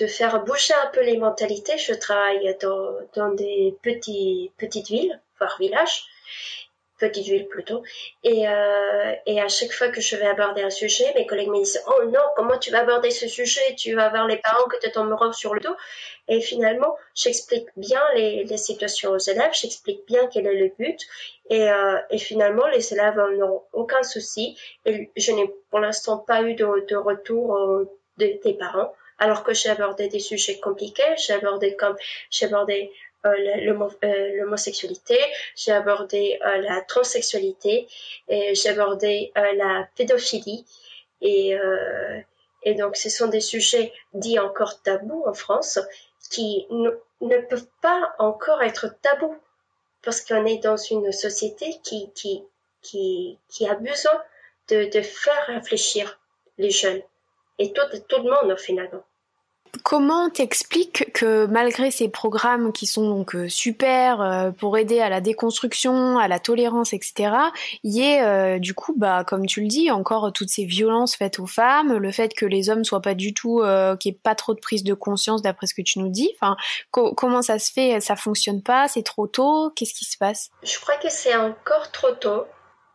[0.00, 1.76] de faire bouger un peu les mentalités.
[1.76, 6.06] Je travaille dans, dans des petites villes, voire villages
[7.08, 7.82] petite ville plutôt.
[8.22, 11.58] Et, euh, et à chaque fois que je vais aborder un sujet, mes collègues me
[11.58, 13.74] disent Oh non, comment tu vas aborder ce sujet?
[13.76, 15.76] Tu vas avoir les parents que te tomberont sur le dos.
[16.28, 21.00] Et finalement, j'explique bien les, les, situations aux élèves, j'explique bien quel est le but.
[21.50, 24.56] Et, euh, et finalement, les élèves n'ont aucun souci.
[24.86, 29.54] Et je n'ai pour l'instant pas eu de, de retour euh, des parents alors que
[29.54, 31.94] j'ai abordé des sujets compliqués, j'ai abordé comme
[32.30, 32.90] j'ai abordé
[33.24, 35.18] l'homosexualité,
[35.56, 37.88] j'ai abordé euh, la transsexualité,
[38.28, 40.64] et j'ai abordé la pédophilie.
[41.20, 41.56] Et,
[42.64, 45.78] et donc, ce sont des sujets dits encore tabous en France
[46.30, 49.36] qui ne peuvent pas encore être tabous
[50.02, 52.42] parce qu'on est dans une société qui, qui,
[52.82, 54.20] qui, qui a besoin
[54.68, 56.18] de, de faire réfléchir
[56.58, 57.02] les jeunes
[57.58, 59.04] et tout, tout le monde finalement.
[59.84, 65.08] Comment t'expliques que malgré ces programmes qui sont donc euh, super euh, pour aider à
[65.08, 67.32] la déconstruction, à la tolérance, etc.,
[67.82, 71.16] il y ait euh, du coup, bah comme tu le dis, encore toutes ces violences
[71.16, 73.62] faites aux femmes, le fait que les hommes soient pas du tout,
[73.98, 76.30] qu'il n'y ait pas trop de prise de conscience d'après ce que tu nous dis.
[76.34, 76.56] Enfin,
[76.90, 78.00] comment ça se fait?
[78.00, 78.88] Ça fonctionne pas?
[78.88, 79.70] C'est trop tôt?
[79.74, 80.50] Qu'est-ce qui se passe?
[80.62, 82.44] Je crois que c'est encore trop tôt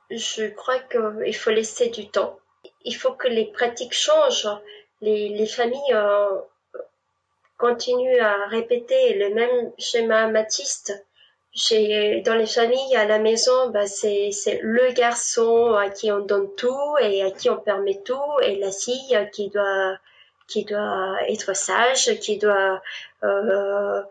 [0.09, 2.39] je crois qu'il faut laisser du temps.
[2.85, 4.47] Il faut que les pratiques changent.
[5.01, 5.93] Les, les familles
[7.57, 10.93] continuent à répéter le même schéma matiste.
[12.25, 16.53] dans les familles à la maison, bah, c'est, c'est le garçon à qui on donne
[16.55, 19.97] tout et à qui on permet tout et la fille qui doit
[20.47, 22.81] qui doit être sage, qui doit
[23.23, 24.01] euh,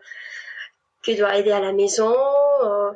[1.03, 2.15] qui doit aider à la maison.
[2.63, 2.91] Euh,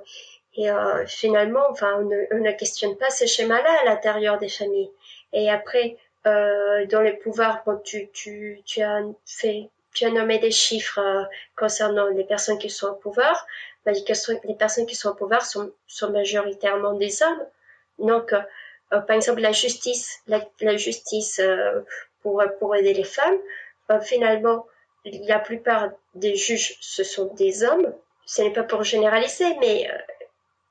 [0.56, 4.50] et euh, finalement, enfin, on ne, on ne, questionne pas ces schémas-là à l'intérieur des
[4.50, 4.92] familles.
[5.32, 10.40] Et après, euh, dans les pouvoirs, bon, tu, tu, tu as fait, tu as nommé
[10.40, 11.24] des chiffres euh,
[11.58, 13.46] concernant les personnes qui sont au pouvoir.
[13.86, 17.46] Ben, les, personnes qui sont au pouvoir sont, sont majoritairement des hommes.
[18.00, 18.42] Donc, euh,
[18.94, 21.42] euh, par exemple, la justice, la, la justice
[22.22, 23.40] pour, pour aider les femmes,
[24.02, 24.68] finalement,
[25.06, 27.94] la plupart des juges, ce sont des hommes.
[28.26, 29.90] Ce n'est pas pour généraliser, mais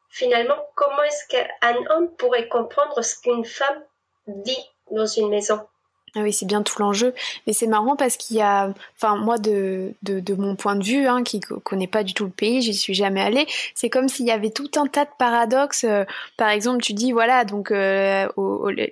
[0.08, 3.82] finalement, comment est-ce qu'un homme pourrait comprendre ce qu'une femme
[4.26, 5.66] vit dans une maison?
[6.16, 7.14] Ah oui, c'est bien tout l'enjeu.
[7.46, 10.82] Mais c'est marrant parce qu'il y a, enfin moi de, de, de, mon point de
[10.82, 14.08] vue, hein, qui connaît pas du tout le pays, j'y suis jamais allée, c'est comme
[14.08, 15.84] s'il y avait tout un tas de paradoxes.
[15.84, 16.04] Euh,
[16.36, 18.28] par exemple, tu dis voilà, donc euh,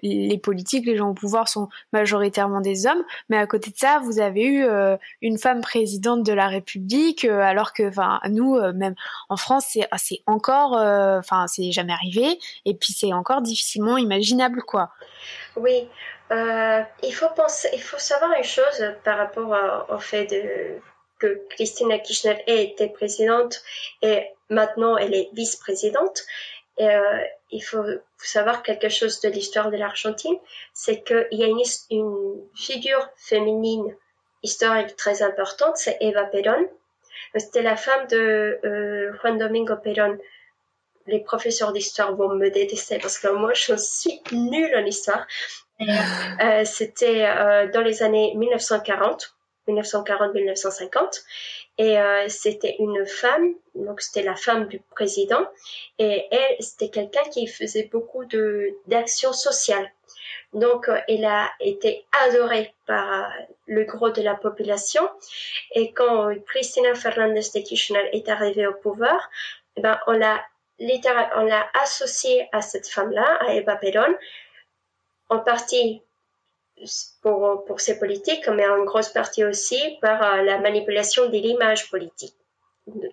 [0.02, 4.00] les politiques, les gens au pouvoir sont majoritairement des hommes, mais à côté de ça,
[4.04, 8.94] vous avez eu euh, une femme présidente de la République, alors que, enfin nous, même
[9.28, 14.62] en France, c'est c'est encore, enfin c'est jamais arrivé, et puis c'est encore difficilement imaginable
[14.62, 14.90] quoi.
[15.56, 15.88] Oui.
[16.30, 20.78] Euh, il faut penser, il faut savoir une chose par rapport au fait de,
[21.18, 23.62] que Christina Kirchner ait été présidente
[24.02, 26.22] et maintenant elle est vice-présidente.
[26.80, 27.84] Euh, il faut
[28.18, 30.38] savoir quelque chose de l'histoire de l'Argentine,
[30.74, 33.96] c'est qu'il y a une, une, figure féminine
[34.42, 36.68] historique très importante, c'est Eva Perón.
[37.36, 40.18] C'était la femme de euh, Juan Domingo Perón.
[41.06, 45.26] Les professeurs d'histoire vont me détester parce que moi je suis nulle en histoire.
[45.80, 49.36] Euh, c'était euh, dans les années 1940,
[49.68, 51.22] 1940-1950,
[51.78, 55.46] et euh, c'était une femme, donc c'était la femme du président,
[55.98, 59.92] et elle, c'était quelqu'un qui faisait beaucoup de d'actions sociales.
[60.54, 63.30] Donc, elle a été adorée par
[63.66, 65.06] le gros de la population.
[65.74, 69.28] Et quand Cristina Fernandez de Kirchner est arrivée au pouvoir,
[69.76, 70.42] eh ben, on l'a
[70.80, 74.14] on l'a associée à cette femme-là, à Eva Perón,
[75.28, 76.02] en partie
[77.22, 81.90] pour, pour ses politiques, mais en grosse partie aussi par euh, la manipulation de l'image
[81.90, 82.34] politique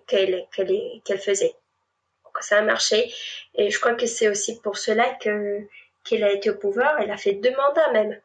[0.07, 1.55] qu'elle qu'elle faisait.
[2.23, 3.13] Donc, ça a marché
[3.55, 5.61] et je crois que c'est aussi pour cela que
[6.03, 6.99] qu'elle a été au pouvoir.
[6.99, 8.19] Elle a fait deux mandats même.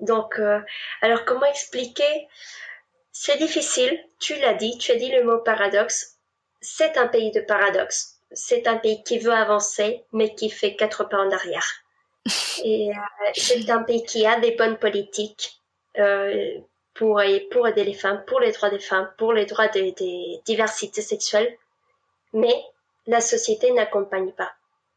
[0.00, 0.60] Donc, euh,
[1.02, 2.28] alors comment expliquer?
[3.12, 3.98] C'est difficile.
[4.20, 4.78] Tu l'as dit.
[4.78, 6.18] Tu as dit le mot paradoxe.
[6.60, 8.20] C'est un pays de paradoxe.
[8.32, 11.66] C'est un pays qui veut avancer, mais qui fait quatre pas en arrière.
[12.64, 12.94] Et euh,
[13.34, 15.60] c'est un pays qui a des bonnes politiques
[15.98, 16.58] euh,
[16.94, 21.02] pour, aider les femmes, pour les droits des femmes, pour les droits des, des diversités
[21.02, 21.56] sexuelles,
[22.32, 22.54] mais
[23.06, 24.52] la société n'accompagne pas.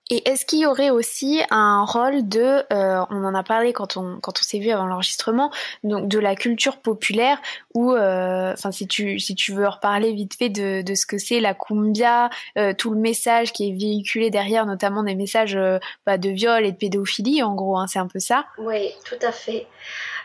[0.09, 3.95] Et est-ce qu'il y aurait aussi un rôle de, euh, on en a parlé quand
[3.95, 5.51] on quand on s'est vu avant l'enregistrement,
[5.83, 7.41] donc de la culture populaire
[7.73, 11.17] ou, euh, enfin si tu si tu veux reparler vite fait de, de ce que
[11.17, 15.57] c'est la cumbia, euh, tout le message qui est véhiculé derrière, notamment des messages
[16.05, 18.45] bah, de viol et de pédophilie, en gros, hein, c'est un peu ça.
[18.57, 19.65] Oui, tout à fait.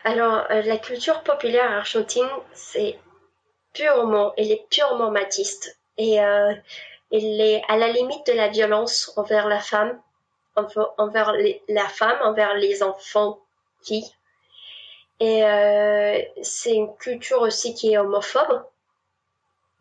[0.05, 2.99] Alors la culture populaire argentine, c'est
[3.73, 6.19] purement, elle est purement matiste et
[7.11, 10.01] il est à la limite de la violence envers la femme,
[10.99, 11.33] envers
[11.69, 13.39] la femme, envers les enfants
[13.83, 14.11] filles.
[15.21, 18.65] Et euh, c'est une culture aussi qui est homophobe,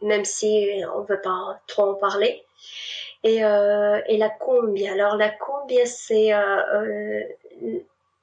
[0.02, 2.44] même si on ne veut pas trop en parler.
[3.24, 4.94] Et, euh, et la cumbia.
[4.94, 7.24] Alors la cumbia, c'est euh,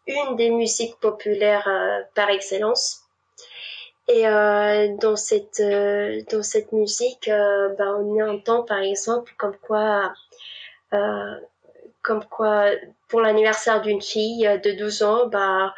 [0.06, 1.68] une des musiques populaires
[2.14, 3.01] par excellence.
[4.08, 9.56] Et euh, dans cette euh, dans cette musique, euh, bah, on entend par exemple comme
[9.56, 10.12] quoi
[10.92, 11.36] euh,
[12.02, 12.66] comme quoi
[13.08, 15.74] pour l'anniversaire d'une fille de 12 ans, bah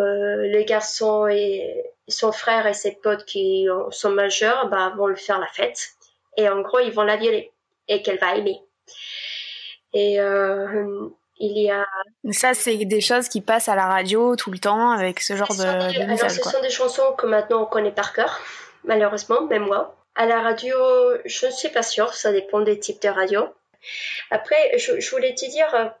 [0.00, 5.40] le garçon et son frère et ses potes qui sont majeurs, bah vont lui faire
[5.40, 5.90] la fête.
[6.36, 7.52] Et en gros, ils vont la violer
[7.88, 8.60] et qu'elle va aimer.
[9.92, 10.18] Et
[11.40, 11.86] il y a.
[12.32, 15.48] Ça, c'est des choses qui passent à la radio tout le temps avec ce genre
[15.48, 18.40] de, de Alors, ce sont des chansons que maintenant on connaît par cœur,
[18.84, 19.94] malheureusement, même moi.
[20.14, 20.76] À la radio,
[21.24, 23.46] je ne suis pas sûre, ça dépend des types de radio.
[24.30, 25.92] Après, je, voulais te dire,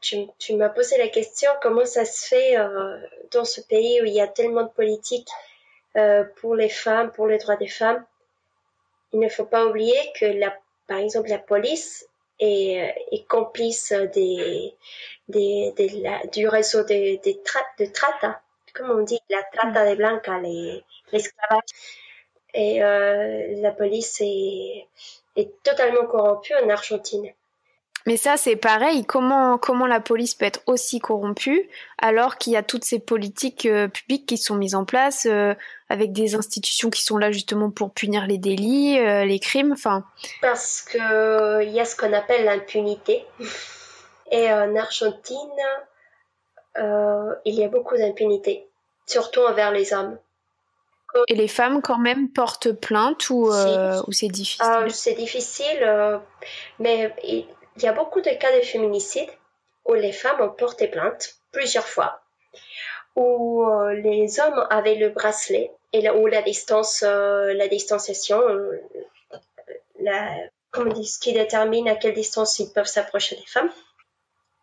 [0.00, 2.96] tu, tu m'as posé la question comment ça se fait euh,
[3.32, 5.28] dans ce pays où il y a tellement de politique
[5.96, 8.04] euh, pour les femmes, pour les droits des femmes?
[9.12, 10.54] Il ne faut pas oublier que, la,
[10.86, 12.06] par exemple, la police
[12.40, 14.74] et, et complice des,
[15.28, 15.72] des,
[16.32, 17.40] du réseau des, des
[17.78, 18.42] de trata,
[18.74, 20.40] comme on dit, la trata de blanca,
[21.12, 21.62] l'esclavage.
[22.54, 24.86] et euh, la police est,
[25.36, 27.32] est totalement corrompue en Argentine.
[28.06, 29.06] Mais ça, c'est pareil.
[29.06, 33.64] Comment, comment la police peut être aussi corrompue alors qu'il y a toutes ces politiques
[33.64, 35.54] euh, publiques qui sont mises en place euh,
[35.88, 40.04] avec des institutions qui sont là justement pour punir les délits, euh, les crimes, enfin.
[40.42, 43.24] Parce que il y a ce qu'on appelle l'impunité.
[44.30, 45.36] Et en Argentine,
[46.76, 48.66] il y a beaucoup d'impunité,
[49.06, 50.18] surtout envers les hommes.
[51.28, 54.66] Et les femmes quand même portent plainte ou, ou c'est difficile?
[54.90, 56.20] C'est difficile,
[56.80, 57.14] mais
[57.76, 59.30] il y a beaucoup de cas de féminicide
[59.84, 62.20] où les femmes ont porté plainte plusieurs fois,
[63.16, 68.80] où euh, les hommes avaient le bracelet et où la distance, euh, la distanciation, euh,
[70.02, 73.70] ce qui détermine à quelle distance ils peuvent s'approcher des femmes,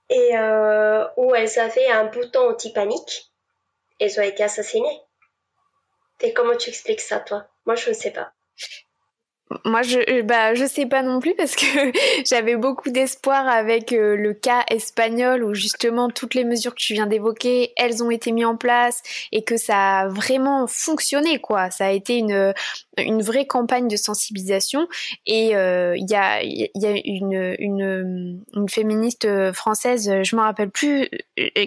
[0.10, 0.32] et
[1.16, 3.32] où elles avaient un bouton anti-panique,
[3.98, 5.02] elles ont été assassinées.
[6.20, 7.46] Et comment tu expliques ça, toi?
[7.66, 8.34] Moi, je ne sais pas.
[9.66, 11.66] Moi, je euh, bah je sais pas non plus parce que
[12.30, 16.94] j'avais beaucoup d'espoir avec euh, le cas espagnol où justement toutes les mesures que tu
[16.94, 21.72] viens d'évoquer, elles ont été mises en place et que ça a vraiment fonctionné quoi.
[21.72, 22.54] Ça a été une
[22.98, 24.88] une vraie campagne de sensibilisation
[25.26, 30.70] et euh, il y a il y a une une féministe française, je me rappelle
[30.70, 31.10] plus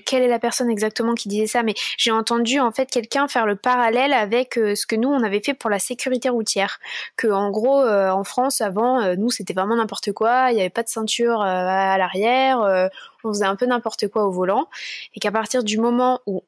[0.07, 3.47] quelle est la personne exactement qui disait ça, mais j'ai entendu en fait quelqu'un faire
[3.47, 6.79] le parallèle avec ce que nous on avait fait pour la sécurité routière,
[7.17, 10.51] que en gros euh, en France, avant, euh, nous, c'était vraiment n'importe quoi.
[10.51, 12.91] Il n'y avait pas de ceinture euh, à l'arrière.
[13.25, 14.69] On faisait un peu n'importe quoi au volant.
[15.15, 16.43] Et qu'à partir du moment où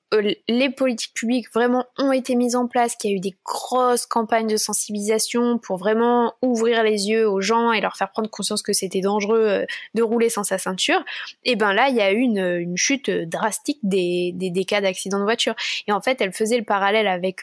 [0.48, 4.06] les politiques publiques vraiment ont été mises en place, qu'il y a eu des grosses
[4.06, 8.62] campagnes de sensibilisation pour vraiment ouvrir les yeux aux gens et leur faire prendre conscience
[8.62, 11.02] que c'était dangereux de rouler sans sa ceinture,
[11.44, 15.24] et ben là, il y a eu une, chute drastique des, des, cas d'accidents de
[15.24, 15.54] voiture.
[15.86, 17.42] Et en fait, elle faisait le parallèle avec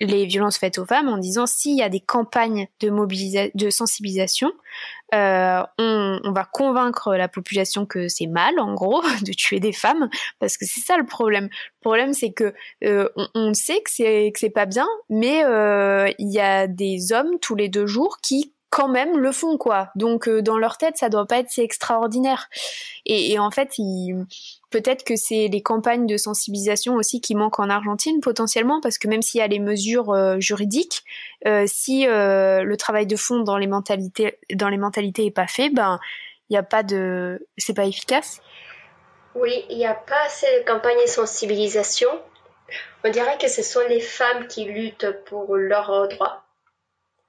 [0.00, 2.90] les violences faites aux femmes en disant s'il y a des campagnes de
[3.54, 4.52] de sensibilisation,
[5.14, 10.08] euh, on, va convaincre la population que c'est mal, en gros, de tuer des femmes,
[10.38, 11.44] parce que c'est ça le problème.
[11.44, 15.44] Le problème, c'est que euh, on, on, sait que c'est que c'est pas bien, mais
[15.44, 19.58] euh, il y a des hommes tous les deux jours qui quand même le font
[19.58, 19.90] quoi.
[19.96, 22.48] Donc euh, dans leur tête, ça doit pas être si extraordinaire.
[23.04, 23.74] Et, et en fait,
[24.70, 29.08] peut-être que c'est les campagnes de sensibilisation aussi qui manquent en Argentine potentiellement parce que
[29.08, 31.02] même s'il y a les mesures euh, juridiques,
[31.46, 35.70] euh, si le travail de fond dans les mentalités dans les mentalités est pas fait,
[35.70, 35.98] ben
[36.48, 38.40] il y a pas de c'est pas efficace.
[39.34, 42.08] Oui, il n'y a pas assez de campagnes de sensibilisation.
[43.04, 46.44] On dirait que ce sont les femmes qui luttent pour leurs droits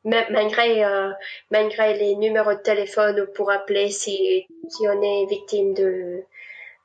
[0.04, 1.12] malgré, euh,
[1.50, 6.24] malgré les numéros de téléphone pour appeler si, si on est victime de,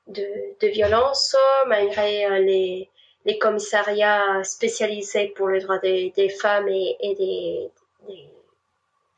[0.09, 0.27] de,
[0.61, 2.91] de violence, malgré euh, les,
[3.25, 7.71] les commissariats spécialisés pour les droits des, des femmes et, et des,
[8.09, 8.25] des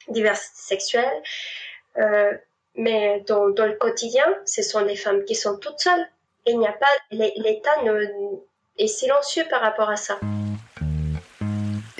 [0.08, 1.22] diversités sexuelles.
[1.96, 2.32] Euh,
[2.74, 6.06] mais dans, dans le quotidien, ce sont des femmes qui sont toutes seules.
[6.46, 7.74] Il n'y a pas, l'État
[8.78, 10.20] est silencieux par rapport à ça.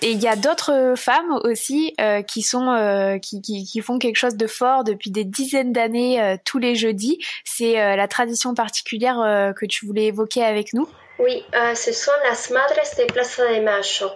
[0.00, 4.16] Et il y a d'autres femmes aussi euh, qui sont euh, qui, qui, font quelque
[4.16, 7.18] chose de fort depuis des dizaines d'années euh, tous les jeudis.
[7.44, 10.88] C'est la tradition particulière que tu voulais évoquer avec nous.
[11.18, 14.11] Oui, ce sont las madres de Plaza de Mayo,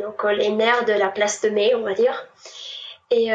[0.00, 2.28] donc les mères de la place de mai, on va dire.
[3.10, 3.30] Et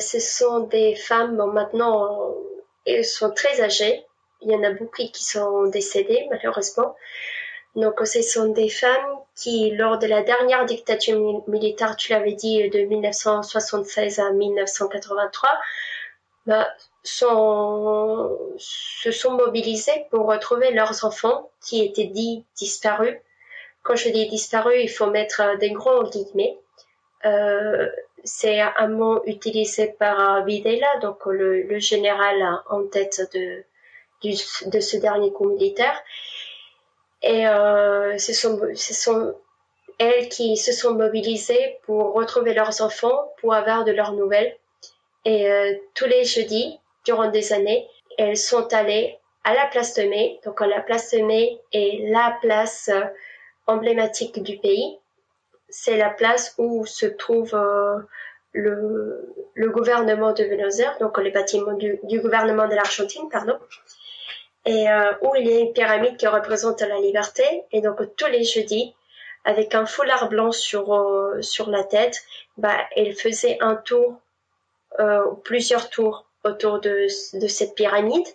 [0.00, 2.34] ce sont des femmes, maintenant,
[2.86, 4.04] elles sont très âgées.
[4.42, 6.94] Il y en a beaucoup qui sont décédées, malheureusement.
[7.76, 12.68] Donc, ce sont des femmes qui, lors de la dernière dictature militaire, tu l'avais dit,
[12.70, 15.50] de 1976 à 1983,
[16.46, 16.68] bah,
[17.02, 17.26] se
[19.10, 23.16] sont mobilisées pour retrouver leurs enfants qui étaient dits disparus.
[23.82, 26.56] Quand je dis disparus, il faut mettre des gros guillemets.
[27.24, 27.88] Euh,
[28.22, 35.48] c'est un mot utilisé par Videla, donc le, général en tête de ce dernier coup
[35.48, 36.00] militaire.
[37.22, 39.34] Et euh, ce, sont, ce sont
[39.98, 44.56] elles qui se sont mobilisées pour retrouver leurs enfants, pour avoir de leurs nouvelles.
[45.24, 50.02] Et euh, tous les jeudis, durant des années, elles sont allées à la place de
[50.02, 50.40] mai.
[50.44, 53.04] Donc la place de mai est la place euh,
[53.66, 54.98] emblématique du pays.
[55.68, 57.98] C'est la place où se trouve euh,
[58.52, 63.58] le, gouvernement de Buenos Aires, donc les bâtiments du gouvernement de l'Argentine, pardon
[64.64, 67.44] et euh, où il y a une pyramide qui représente la liberté.
[67.72, 68.94] Et donc tous les jeudis,
[69.44, 72.22] avec un foulard blanc sur euh, sur la tête,
[72.56, 74.20] bah elle faisait un tour,
[75.00, 77.06] euh, plusieurs tours autour de,
[77.38, 78.26] de cette pyramide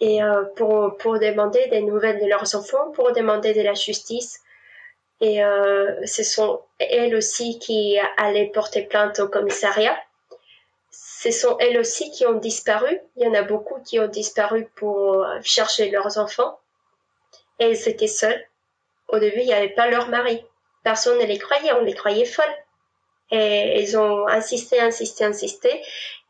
[0.00, 4.40] et euh, pour, pour demander des nouvelles de leurs enfants, pour demander de la justice.
[5.20, 9.96] Et euh, ce sont elles aussi qui allaient porter plainte au commissariat.
[11.18, 13.00] Ce sont elles aussi qui ont disparu.
[13.16, 16.58] Il y en a beaucoup qui ont disparu pour chercher leurs enfants.
[17.58, 18.44] Et elles étaient seules.
[19.08, 20.44] Au début, il n'y avait pas leur mari.
[20.84, 22.44] Personne ne les croyait, on les croyait folles.
[23.30, 25.82] Et ils ont insisté, insisté, insisté.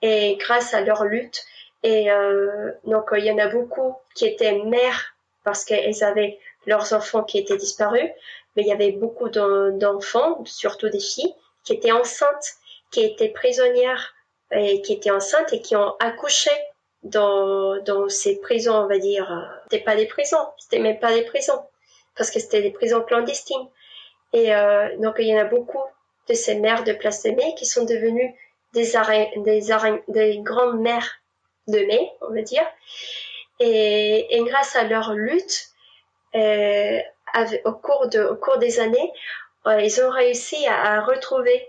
[0.03, 1.45] Et grâce à leur lutte,
[1.83, 6.93] et euh, donc, il y en a beaucoup qui étaient mères parce qu'elles avaient leurs
[6.93, 8.09] enfants qui étaient disparus,
[8.55, 11.35] mais il y avait beaucoup d'enfants, surtout des filles,
[11.65, 12.55] qui étaient enceintes,
[12.93, 14.16] qui étaient prisonnières
[14.53, 16.51] et qui étaient enceintes et qui ont accouché
[17.03, 19.61] dans, dans ces prisons, on va dire.
[19.65, 21.63] C'était pas des prisons, c'était même pas des prisons,
[22.17, 23.69] parce que c'était des prisons clandestines.
[24.33, 25.83] Et euh, donc, il y en a beaucoup
[26.29, 28.35] de ces mères de place de mai qui sont devenues
[28.75, 28.93] des,
[29.37, 29.63] des,
[30.09, 31.11] des grandes mères
[31.69, 32.67] de mai, on va dire.
[33.61, 35.69] Et, grâce à leur lutte,
[36.35, 37.01] euh,
[37.65, 39.13] au, cours de, au cours des années,
[39.67, 41.67] euh, ils ont réussi à, retrouver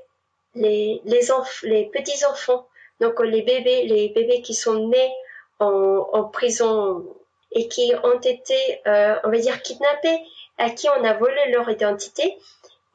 [0.58, 2.68] les, petits-enfants,
[3.00, 5.14] donc les bébés, les bébés qui sont nés
[5.60, 7.06] en, prison
[7.52, 10.20] et qui ont été, euh, on va dire, kidnappés,
[10.58, 12.38] à qui on a volé leur identité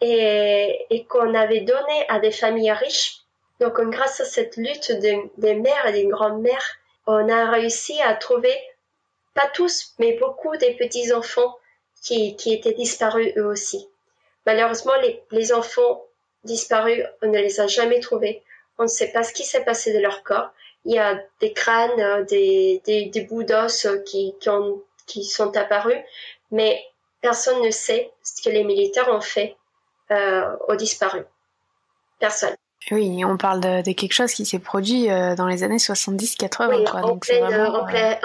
[0.00, 3.18] et, qu'on avait donné à des familles riches.
[3.60, 8.56] Donc, grâce à cette lutte des mères et des grandes-mères, on a réussi à trouver,
[9.34, 11.56] pas tous, mais beaucoup des petits-enfants
[12.02, 13.88] qui, qui étaient disparus eux aussi.
[14.46, 14.94] Malheureusement,
[15.30, 16.02] les enfants
[16.44, 18.42] disparus, on ne les a jamais trouvés.
[18.78, 20.50] On ne sait pas ce qui s'est passé de leur corps.
[20.84, 25.24] Il y a des crânes, euh, des, des, des bouts d'os qui, qui, ont, qui
[25.24, 26.00] sont apparus,
[26.50, 26.82] mais
[27.20, 29.56] personne ne sait ce que les militaires ont fait
[30.10, 31.24] euh, aux disparus.
[32.18, 32.54] Personne.
[32.90, 36.68] Oui, on parle de, quelque chose qui s'est produit euh, dans les années 70-80.
[36.68, 37.08] Oui, en,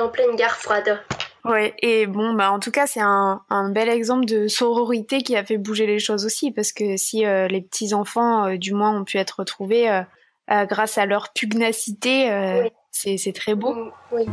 [0.03, 0.99] en, pleine, guerre froide.
[1.47, 5.35] Oui, et bon, bah, en tout cas, c'est un, un, bel exemple de sororité qui
[5.35, 8.99] a fait bouger les choses aussi, parce que si euh, les petits-enfants, euh, du moins,
[8.99, 10.03] ont pu être retrouvés
[10.49, 13.91] grâce à leur pugnacité, c'est très beau.
[14.11, 14.25] Oui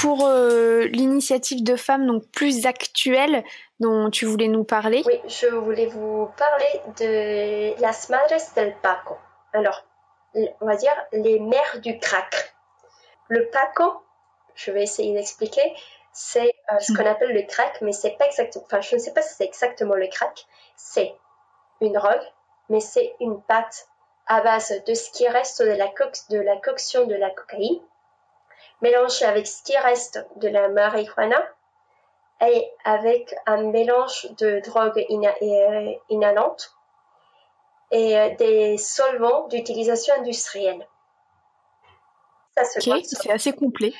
[0.00, 3.44] pour euh, l'initiative de femmes donc plus actuelle
[3.80, 5.02] dont tu voulais nous parler.
[5.06, 9.16] Oui, je voulais vous parler de Las Madres del Paco.
[9.52, 9.84] Alors,
[10.34, 12.54] on va dire les mères du crack.
[13.28, 14.02] Le Paco,
[14.54, 15.74] je vais essayer d'expliquer,
[16.12, 19.12] c'est euh, ce qu'on appelle le crack, mais c'est pas exactement, enfin, je ne sais
[19.12, 20.46] pas si c'est exactement le crack.
[20.76, 21.14] C'est
[21.80, 22.26] une drogue,
[22.68, 23.88] mais c'est une pâte
[24.26, 25.88] à base de ce qui reste de la,
[26.30, 27.80] de la coction de la cocaïne
[28.80, 31.42] mélangé avec ce qui reste de la marijuana
[32.40, 36.74] et avec un mélange de drogues euh, inhalantes
[37.90, 40.86] et euh, des solvants d'utilisation industrielle.
[42.56, 43.02] Ça se consomme.
[43.04, 43.92] C'est assez complet.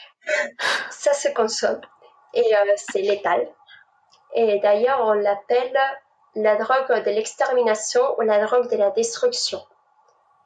[0.91, 1.81] Ça se consomme
[2.35, 3.49] et euh, c'est létal.
[4.35, 5.77] Et d'ailleurs, on l'appelle
[6.37, 9.61] la drogue de l'extermination ou la drogue de la destruction.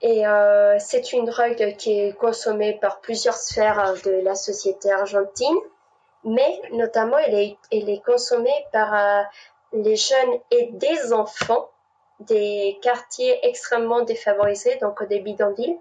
[0.00, 5.56] Et euh, c'est une drogue qui est consommée par plusieurs sphères de la société argentine,
[6.24, 9.22] mais notamment elle est, consommée par euh,
[9.72, 11.68] les jeunes et des enfants
[12.20, 15.78] des quartiers extrêmement défavorisés, donc des bidonvilles.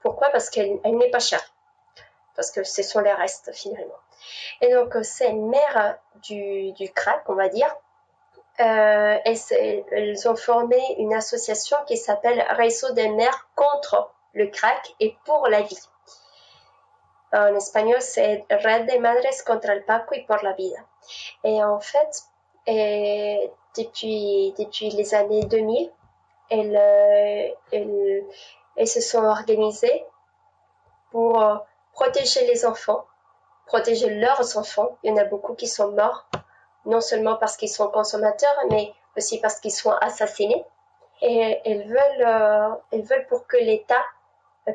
[0.00, 0.28] Pourquoi?
[0.30, 1.42] Parce qu'elle n'est pas chère.
[2.36, 3.98] Parce que ce sont les restes finalement.
[4.60, 7.74] Et donc c'est une mère du, du crack, on va dire,
[8.58, 15.14] euh, elles, ont formé une association qui s'appelle Réseau des mères contre le crack et
[15.24, 15.78] pour la vie.
[17.32, 20.78] En espagnol, c'est Red de Madres contra el Paco y por la vida.
[21.44, 22.24] Et en fait,
[23.76, 25.90] depuis, depuis les années 2000,
[26.48, 28.24] elles, euh, elles,
[28.76, 30.04] elles se sont organisées
[31.10, 31.56] pour euh,
[31.96, 33.04] protéger les enfants,
[33.66, 34.96] protéger leurs enfants.
[35.02, 36.28] Il y en a beaucoup qui sont morts
[36.84, 40.64] non seulement parce qu'ils sont consommateurs, mais aussi parce qu'ils sont assassinés.
[41.20, 44.04] Et elles veulent, euh, elles veulent pour que l'État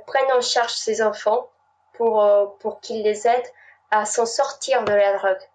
[0.07, 1.47] prenne en charge ces enfants
[1.93, 3.45] pour, euh, pour qu'il les aide
[3.91, 5.49] à s'en sortir de la drogue.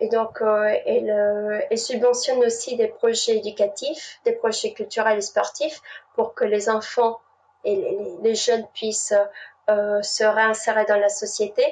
[0.00, 5.80] Et donc, euh, elle, elle, subventionne aussi des projets éducatifs, des projets culturels et sportifs
[6.14, 7.20] pour que les enfants
[7.64, 9.14] et les jeunes puissent
[9.68, 11.64] se réinsérer dans la société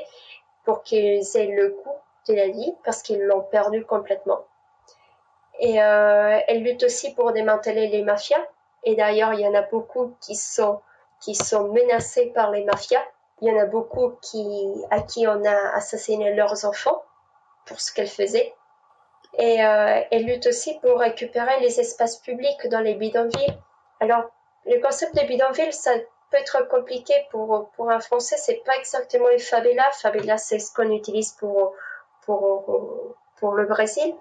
[0.64, 1.96] pour qu'ils aient le goût
[2.28, 4.44] de la vie parce qu'ils l'ont perdu complètement.
[5.60, 8.44] Et euh, elle lutte aussi pour démanteler les mafias.
[8.82, 10.80] Et d'ailleurs, il y en a beaucoup qui sont,
[11.72, 13.04] menacés par les mafias.
[13.42, 17.02] Il y en a beaucoup qui, à qui on a assassiné leurs enfants
[17.66, 18.54] pour ce qu'elle faisait.
[19.38, 23.58] Et euh, elle lutte aussi pour récupérer les espaces publics dans les bidonvilles.
[24.00, 24.24] Alors,
[24.64, 25.92] le concept de bidonville, ça,
[26.30, 28.36] peut être compliqué pour, pour un Français.
[28.36, 29.90] C'est pas exactement les favelas.
[30.00, 31.74] Favelas, c'est ce qu'on utilise pour,
[32.24, 34.14] pour, pour le Brésil.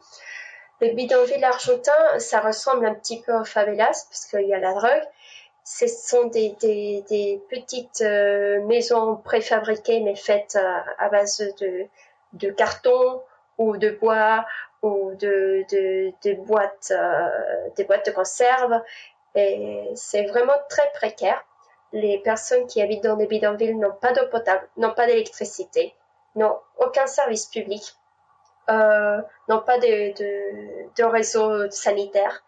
[0.82, 4.74] Le bidonville argentin, ça ressemble un petit peu aux favelas parce qu'il y a la
[4.74, 5.08] drogue.
[5.64, 11.86] Ce sont des, des, des petites euh, maisons préfabriquées mais faites à, à base de,
[12.34, 13.22] de carton
[13.58, 14.46] ou de bois
[14.82, 18.82] ou de, de, de boîtes, euh, des boîtes de conserve.
[19.36, 21.44] Et c'est vraiment très précaire.
[21.92, 25.96] Les personnes qui habitent dans des bidonvilles n'ont pas d'eau potable, n'ont pas d'électricité,
[26.36, 27.82] n'ont aucun service public,
[28.70, 32.44] euh, n'ont pas de, réseau sanitaire.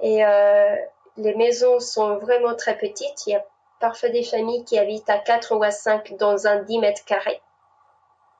[0.00, 0.76] Et euh,
[1.16, 3.26] les maisons sont vraiment très petites.
[3.26, 3.44] Il y a
[3.80, 7.42] parfois des familles qui habitent à 4 ou à 5 dans un 10 mètres carrés.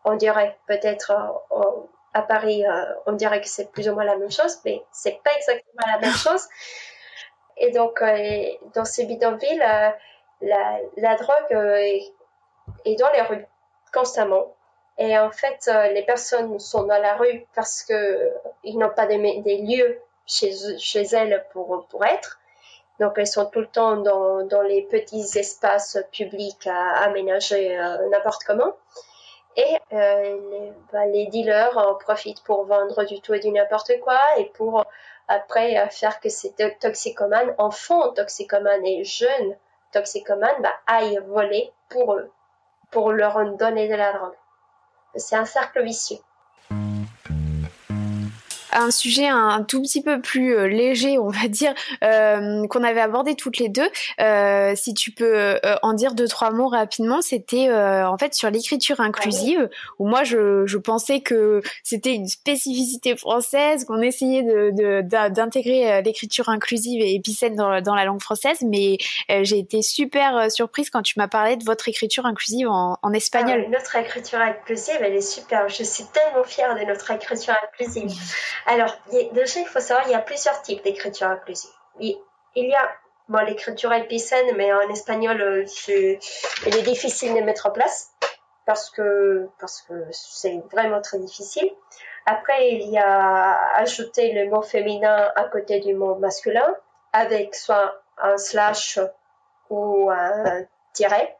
[0.05, 1.13] On dirait peut-être
[1.53, 1.63] euh,
[2.15, 2.65] à Paris,
[3.07, 5.99] on dirait que c'est plus ou moins la même chose, mais c'est pas exactement la
[5.99, 6.47] même chose.
[7.57, 8.03] Et donc,
[8.75, 9.63] dans ces bidonvilles,
[10.45, 12.13] la, drogue est,
[12.85, 13.47] est, dans les rues
[13.93, 14.55] constamment.
[14.99, 18.33] Et en fait, les personnes sont dans la rue parce que
[18.63, 22.39] ils n'ont pas des, lieux chez, chez elles pour, pour être.
[23.01, 27.77] Donc, elles sont tout le temps dans, dans les petits espaces publics à aménager
[28.11, 28.73] n'importe comment.
[29.57, 33.93] Et euh, les, bah, les, dealers en profitent pour vendre du tout et du n'importe
[34.01, 34.85] quoi et pour
[35.29, 39.57] après euh, faire que ces toxicomanes, enfants toxicomanes et jeunes
[39.95, 40.75] toxicomanes, bah,
[41.27, 42.31] voler pour eux,
[42.91, 44.37] pour leur donner de la drogue.
[45.17, 46.19] C'est un cercle vicieux
[48.75, 53.01] un sujet un, tout petit peu plus euh, léger, on va dire, euh, qu'on avait
[53.01, 53.89] abordé toutes les deux.
[54.21, 58.35] Euh, si tu peux euh, en dire deux trois mots rapidement, c'était euh, en fait
[58.35, 59.69] sur l'écriture inclusive,
[59.99, 66.49] où moi je, je pensais que c'était une spécificité française, qu'on essayait de, d'intégrer l'écriture
[66.49, 68.99] inclusive et épicène dans, dans la langue française, mais
[69.43, 73.65] j'ai été super surprise quand tu m'as parlé de votre écriture inclusive en, en espagnol.
[73.67, 75.69] Ah, notre écriture inclusive, elle est super.
[75.69, 78.13] Je suis tellement fière de notre écriture inclusive.
[78.67, 78.97] Alors,
[79.33, 81.71] déjà, il faut savoir, il y a plusieurs types d'écriture inclusive.
[82.01, 82.17] Il,
[82.57, 82.91] y a
[83.29, 86.19] bon, l'écriture épicène, mais en espagnol, euh, c'est,
[86.67, 88.11] il est difficile de mettre en place
[88.67, 91.71] parce que parce que c'est vraiment très difficile.
[92.27, 96.75] Après, il y a ajouter le mot féminin à côté du mot masculin
[97.13, 98.99] avec soit un slash
[99.69, 100.63] ou un
[100.95, 101.37] tiret.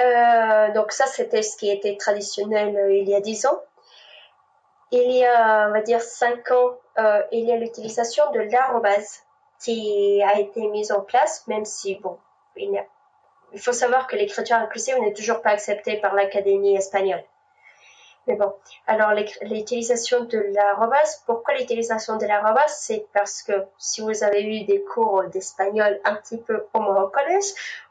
[0.00, 3.62] Euh, donc ça, c'était ce qui était traditionnel euh, il y a dix ans
[4.90, 9.22] il y a, on va dire, cinq ans, euh, il y a l'utilisation de l'arrobase
[9.60, 12.18] qui a été mise en place, même si, bon,
[12.56, 12.84] il,
[13.56, 17.24] faut savoir que l'écriture inclusive n'est toujours pas acceptée par l'Académie espagnole.
[18.26, 18.54] Mais bon,
[18.86, 19.12] alors
[19.42, 24.82] l'utilisation de l'arrobase, pourquoi l'utilisation de l'arrobase C'est parce que si vous avez eu des
[24.82, 27.44] cours d'espagnol un petit peu au au collège,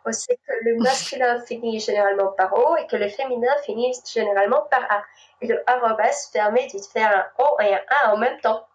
[0.06, 4.64] on sait que le masculin finit généralement par O et que le féminin finit généralement
[4.72, 5.04] par A.
[5.44, 8.66] Le arrobase permet de faire un O et un A en même temps.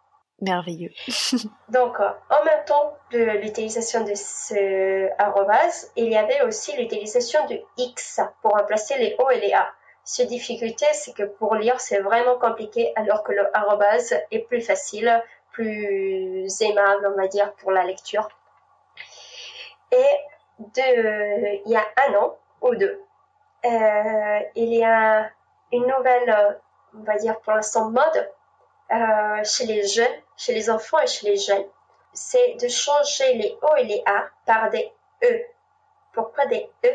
[0.41, 0.91] Merveilleux.
[1.69, 7.45] Donc, euh, en même temps de l'utilisation de ce arrobase, il y avait aussi l'utilisation
[7.47, 9.67] du X pour remplacer les O et les A.
[10.05, 14.61] Cette difficulté, c'est que pour lire, c'est vraiment compliqué, alors que le arrobase est plus
[14.61, 18.29] facile, plus aimable, on va dire, pour la lecture.
[19.91, 20.17] Et
[20.59, 23.03] de, il y a un an ou deux,
[23.65, 25.31] euh, il y a
[25.73, 26.59] une nouvelle,
[26.95, 28.31] on va dire pour l'instant, mode
[28.91, 31.67] euh, chez les jeunes, chez les enfants et chez les jeunes.
[32.13, 34.91] C'est de changer les O et les A par des
[35.23, 35.43] E.
[36.13, 36.89] Pourquoi des E?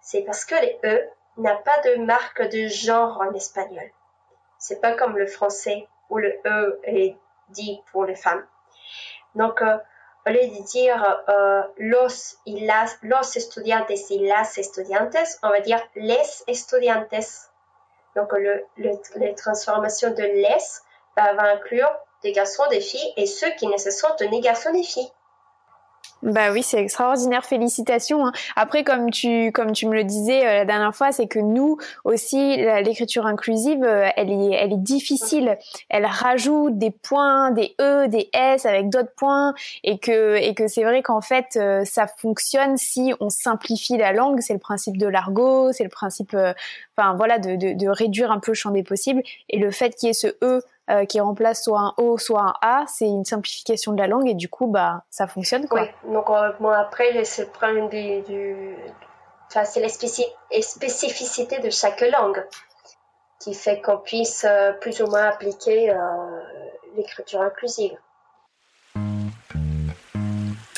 [0.00, 1.08] C'est parce que les E
[1.38, 3.90] n'a pas de marque de genre en espagnol.
[4.58, 7.16] C'est pas comme le français où le E est
[7.48, 8.46] dit pour les femmes.
[9.34, 9.76] Donc, euh,
[10.26, 15.60] au lieu de dire euh, los y las, los estudiantes y las estudiantes, on va
[15.60, 17.50] dire les estudiantes.
[18.16, 20.82] Donc, le, le, les transformations de les
[21.16, 21.90] va inclure
[22.22, 25.10] des garçons, des filles et ceux qui ne se sentent ni garçons ni filles.
[26.24, 27.44] Bah oui, c'est extraordinaire.
[27.44, 28.26] Félicitations.
[28.26, 28.32] Hein.
[28.56, 31.76] Après, comme tu comme tu me le disais euh, la dernière fois, c'est que nous
[32.04, 35.58] aussi, l'écriture inclusive, euh, elle est elle est difficile.
[35.90, 39.52] Elle rajoute des points, des e, des s avec d'autres points,
[39.82, 44.12] et que et que c'est vrai qu'en fait, euh, ça fonctionne si on simplifie la
[44.14, 44.40] langue.
[44.40, 46.34] C'est le principe de l'argot, c'est le principe,
[46.96, 49.22] enfin voilà, de, de, de réduire un peu le champ des possibles.
[49.50, 52.42] Et le fait qu'il y ait ce e euh, qui remplace soit un O, soit
[52.42, 55.80] un A, c'est une simplification de la langue et du coup, bah, ça fonctionne quoi.
[55.80, 58.20] Oui, donc euh, bon, après, c'est le problème du.
[58.22, 58.76] du...
[59.46, 62.44] Enfin, c'est la spécificité de chaque langue
[63.40, 65.94] qui fait qu'on puisse euh, plus ou moins appliquer
[66.96, 67.96] l'écriture inclusive.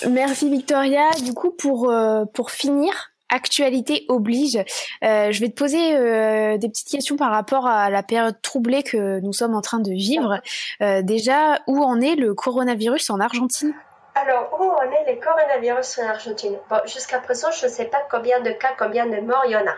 [0.08, 1.10] Merci Victoria.
[1.24, 1.92] Du coup, pour,
[2.32, 4.56] pour finir, actualité oblige.
[5.04, 8.82] Euh, je vais te poser euh, des petites questions par rapport à la période troublée
[8.82, 10.40] que nous sommes en train de vivre.
[10.80, 13.74] Euh, déjà, où en est le coronavirus en Argentine?
[14.14, 16.58] Alors, où en est le coronavirus en Argentine?
[16.70, 19.56] Bon, Jusqu'à présent, je ne sais pas combien de cas, combien de morts il y
[19.56, 19.76] en a.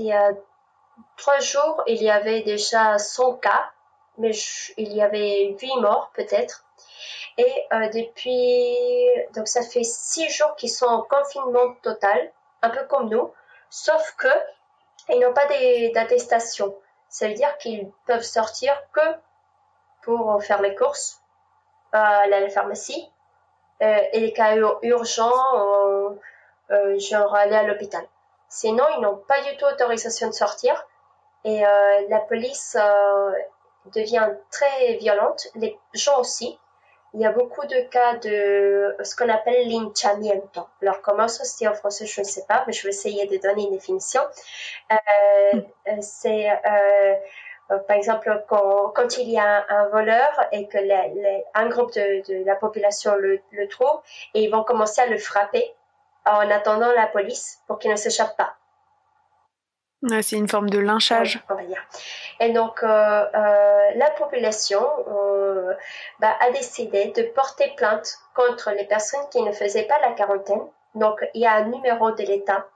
[0.00, 0.32] Il y a
[1.16, 3.70] trois jours, il y avait déjà 100 cas,
[4.18, 4.32] mais
[4.78, 6.64] il y avait 8 morts peut-être.
[7.38, 7.52] Et
[7.94, 8.76] depuis,
[9.34, 12.30] donc ça fait six jours qu'ils sont en confinement total
[12.62, 13.32] un peu comme nous,
[13.70, 14.28] sauf que
[15.08, 15.46] ils n'ont pas
[15.94, 16.74] d'attestation.
[17.08, 19.00] Ça veut dire qu'ils peuvent sortir que
[20.02, 21.20] pour faire les courses
[21.92, 23.10] à la pharmacie
[23.82, 26.10] euh, et les cas urgents, euh,
[26.70, 28.04] euh, genre aller à l'hôpital.
[28.48, 30.86] Sinon, ils n'ont pas du tout autorisation de sortir
[31.44, 31.62] et
[32.08, 32.76] la police
[33.86, 36.56] devient très violente, les gens aussi
[37.14, 40.66] il y a beaucoup de cas de ce qu'on appelle linchamiento.
[40.80, 43.26] Alors, comment ça se dit en français, je ne sais pas, mais je vais essayer
[43.26, 44.22] de donner une définition.
[44.90, 44.96] Euh,
[45.88, 47.14] euh c'est, euh,
[47.70, 50.78] euh, par exemple, quand, il y a un, voleur et que
[51.54, 54.00] un groupe de, de, la population le, le trouve,
[54.34, 55.74] et ils vont commencer à le frapper
[56.24, 58.56] en attendant la police pour qu'il ne s'échappe pas
[60.22, 61.40] c'est une forme de lynchage.
[61.48, 61.82] on va dire.
[62.40, 65.74] Et donc, euh, euh, la population euh,
[66.18, 70.62] bah, a décidé de porter plainte contre les personnes qui ne faisaient pas la quarantaine.
[70.94, 72.66] Donc, il y a un numéro de l'État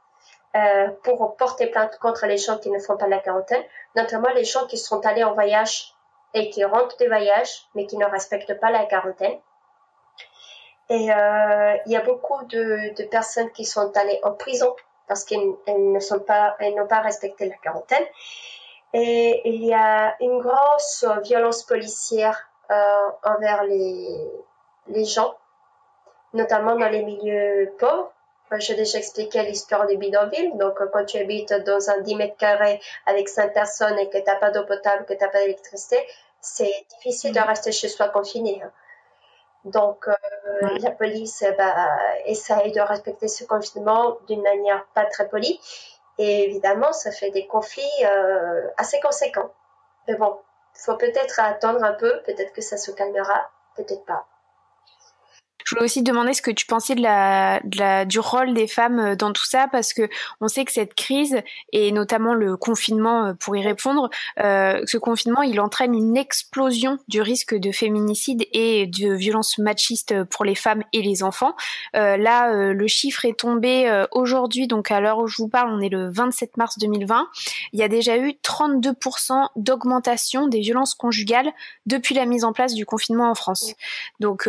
[1.03, 3.63] pour porter plainte contre les gens qui ne font pas la quarantaine,
[3.95, 5.93] notamment les gens qui sont allés en voyage
[6.33, 9.39] et qui rentrent des voyages, mais qui ne respectent pas la quarantaine.
[10.89, 14.75] Et il y a beaucoup de personnes qui sont allées en prison
[15.09, 18.05] parce qu'elles ne sont pas, elles n'ont pas respecté la quarantaine.
[18.93, 24.31] Et il y a une grosse violence policière euh, envers les,
[24.89, 25.37] les gens,
[26.33, 28.13] notamment dans les milieux pauvres.
[28.59, 30.57] J'ai déjà expliqué l'histoire des bidonvilles.
[30.57, 34.25] Donc, quand tu habites dans un 10 mètres carrés avec 5 personnes et que tu
[34.25, 35.99] n'as pas d'eau potable, que tu n'as pas d'électricité,
[36.41, 38.63] c'est difficile de rester chez soi confiné.
[38.63, 38.71] Hein.
[39.67, 41.89] Donc, euh, la police bah,
[42.25, 45.61] essaye de respecter ce confinement d'une manière pas très polie.
[46.19, 49.51] Et évidemment, ça fait des conflits euh, assez conséquents.
[50.07, 50.39] Mais bon,
[50.77, 54.25] il faut peut-être attendre un peu, peut-être que ça se calmera, peut-être pas.
[55.67, 58.69] Je voulais aussi demander ce que tu pensais de la, de la, du rôle des
[58.69, 60.09] femmes euh, dans tout ça, parce que
[60.41, 61.43] on sait que cette crise,
[61.73, 64.09] et notamment le confinement euh, pour y répondre,
[64.39, 70.23] euh, ce confinement, il entraîne une explosion du risque de féminicide et de violence machiste
[70.31, 71.57] pour les femmes et les enfants.
[71.97, 73.67] Euh, là, euh, le chiffre est tombé
[74.13, 77.27] aujourd'hui, donc à l'heure où je vous parle, on est le 27 mars 2020.
[77.73, 81.51] Il y a déjà eu 32% d'augmentation des violences conjugales
[81.87, 83.75] depuis la mise en place du confinement en France.
[84.21, 84.49] Donc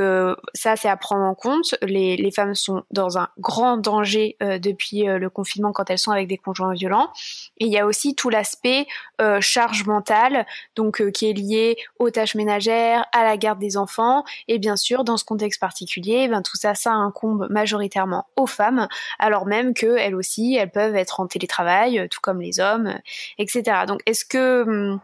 [0.54, 1.76] ça, c'est à prendre en compte.
[1.82, 6.12] Les, femmes sont dans un grand danger euh, depuis euh, le confinement quand elles sont
[6.12, 7.12] avec des conjoints violents.
[7.58, 8.86] Et il y a aussi tout l'aspect
[9.22, 10.46] euh, charge mentale,
[10.76, 14.24] donc qui est lié aux tâches ménagères, à la garde des enfants.
[14.48, 18.88] Et bien sûr, dans ce contexte particulier, ben, tout ça, ça incombe majoritairement aux femmes,
[19.20, 23.00] alors même qu'elles aussi, elles peuvent être en télétravail, tout comme les hommes,
[23.38, 23.86] etc.
[23.88, 25.00] Donc, est-ce que hum,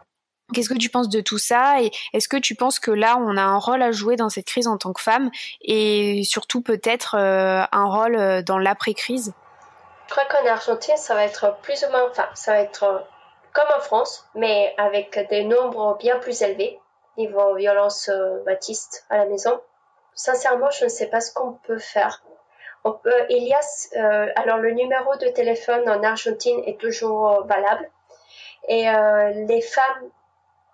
[0.52, 3.36] Qu'est-ce que tu penses de tout ça et est-ce que tu penses que là on
[3.38, 5.30] a un rôle à jouer dans cette crise en tant que femme
[5.62, 9.32] et surtout peut-être euh, un rôle euh, dans l'après-crise?
[10.06, 13.06] Je crois qu'en Argentine ça va être plus ou moins, enfin ça va être
[13.54, 16.78] comme en France mais avec des nombres bien plus élevés
[17.16, 19.60] niveau violence euh, baptiste à la maison.
[20.14, 22.22] Sincèrement je ne sais pas ce qu'on peut faire.
[22.84, 27.88] On euh, alors le numéro de téléphone en Argentine est toujours valable
[28.68, 30.10] et euh, les femmes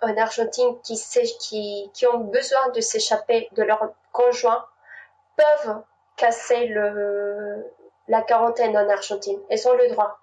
[0.03, 1.01] en Argentine qui,
[1.39, 4.65] qui, qui ont besoin de s'échapper de leur conjoint
[5.37, 5.83] peuvent
[6.17, 7.65] casser le,
[8.09, 9.39] la quarantaine en Argentine.
[9.49, 10.19] Elles ont le droit.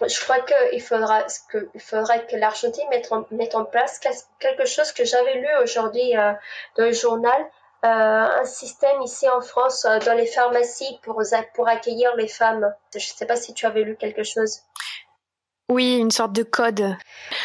[0.00, 4.00] Je crois qu'il faudra que, faudrait que l'Argentine mette mette en place
[4.38, 6.32] quelque chose que j'avais lu aujourd'hui euh,
[6.76, 7.40] dans le journal,
[7.84, 7.88] euh,
[8.40, 11.22] un système ici en France euh, dans les pharmacies pour,
[11.54, 12.74] pour accueillir les femmes.
[12.92, 14.62] Je ne sais pas si tu avais lu quelque chose.
[15.70, 16.94] Oui, une sorte de code.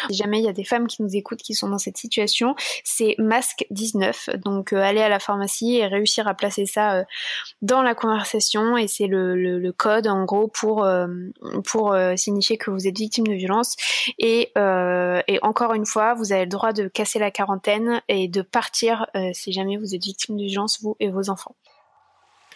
[0.10, 2.54] Si jamais il y a des femmes qui nous écoutent qui sont dans cette situation,
[2.84, 4.32] c'est masque 19.
[4.44, 7.04] Donc euh, aller à la pharmacie et réussir à placer ça euh,
[7.62, 11.08] dans la conversation et c'est le, le, code en gros pour euh,
[11.64, 13.78] pour euh, signifier que vous êtes victime de violence
[14.18, 14.52] et,
[15.28, 19.06] et encore une fois vous avez le droit de casser la quarantaine et de partir
[19.34, 21.56] si jamais vous êtes victime de violence vous et vos enfants.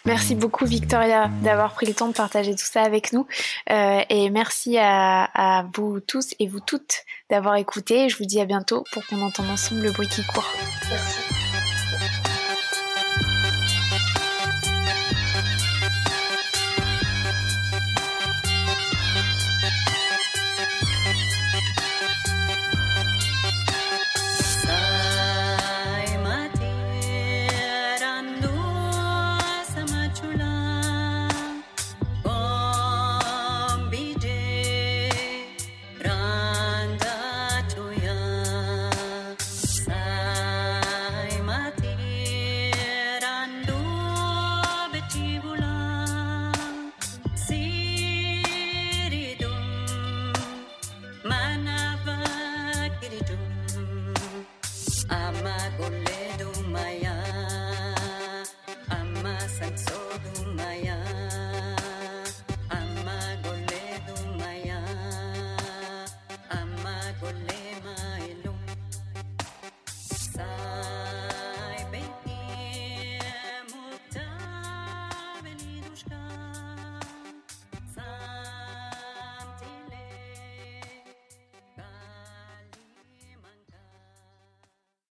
[0.06, 3.26] Merci beaucoup Victoria d'avoir pris le temps de partager tout ça avec nous
[3.70, 8.10] euh, et merci à, à, vous tous et vous toutes d'avoir écouté.
[8.10, 10.52] Je vous dis à bientôt pour qu'on entende ensemble le bruit qui court.
[10.90, 11.43] Merci.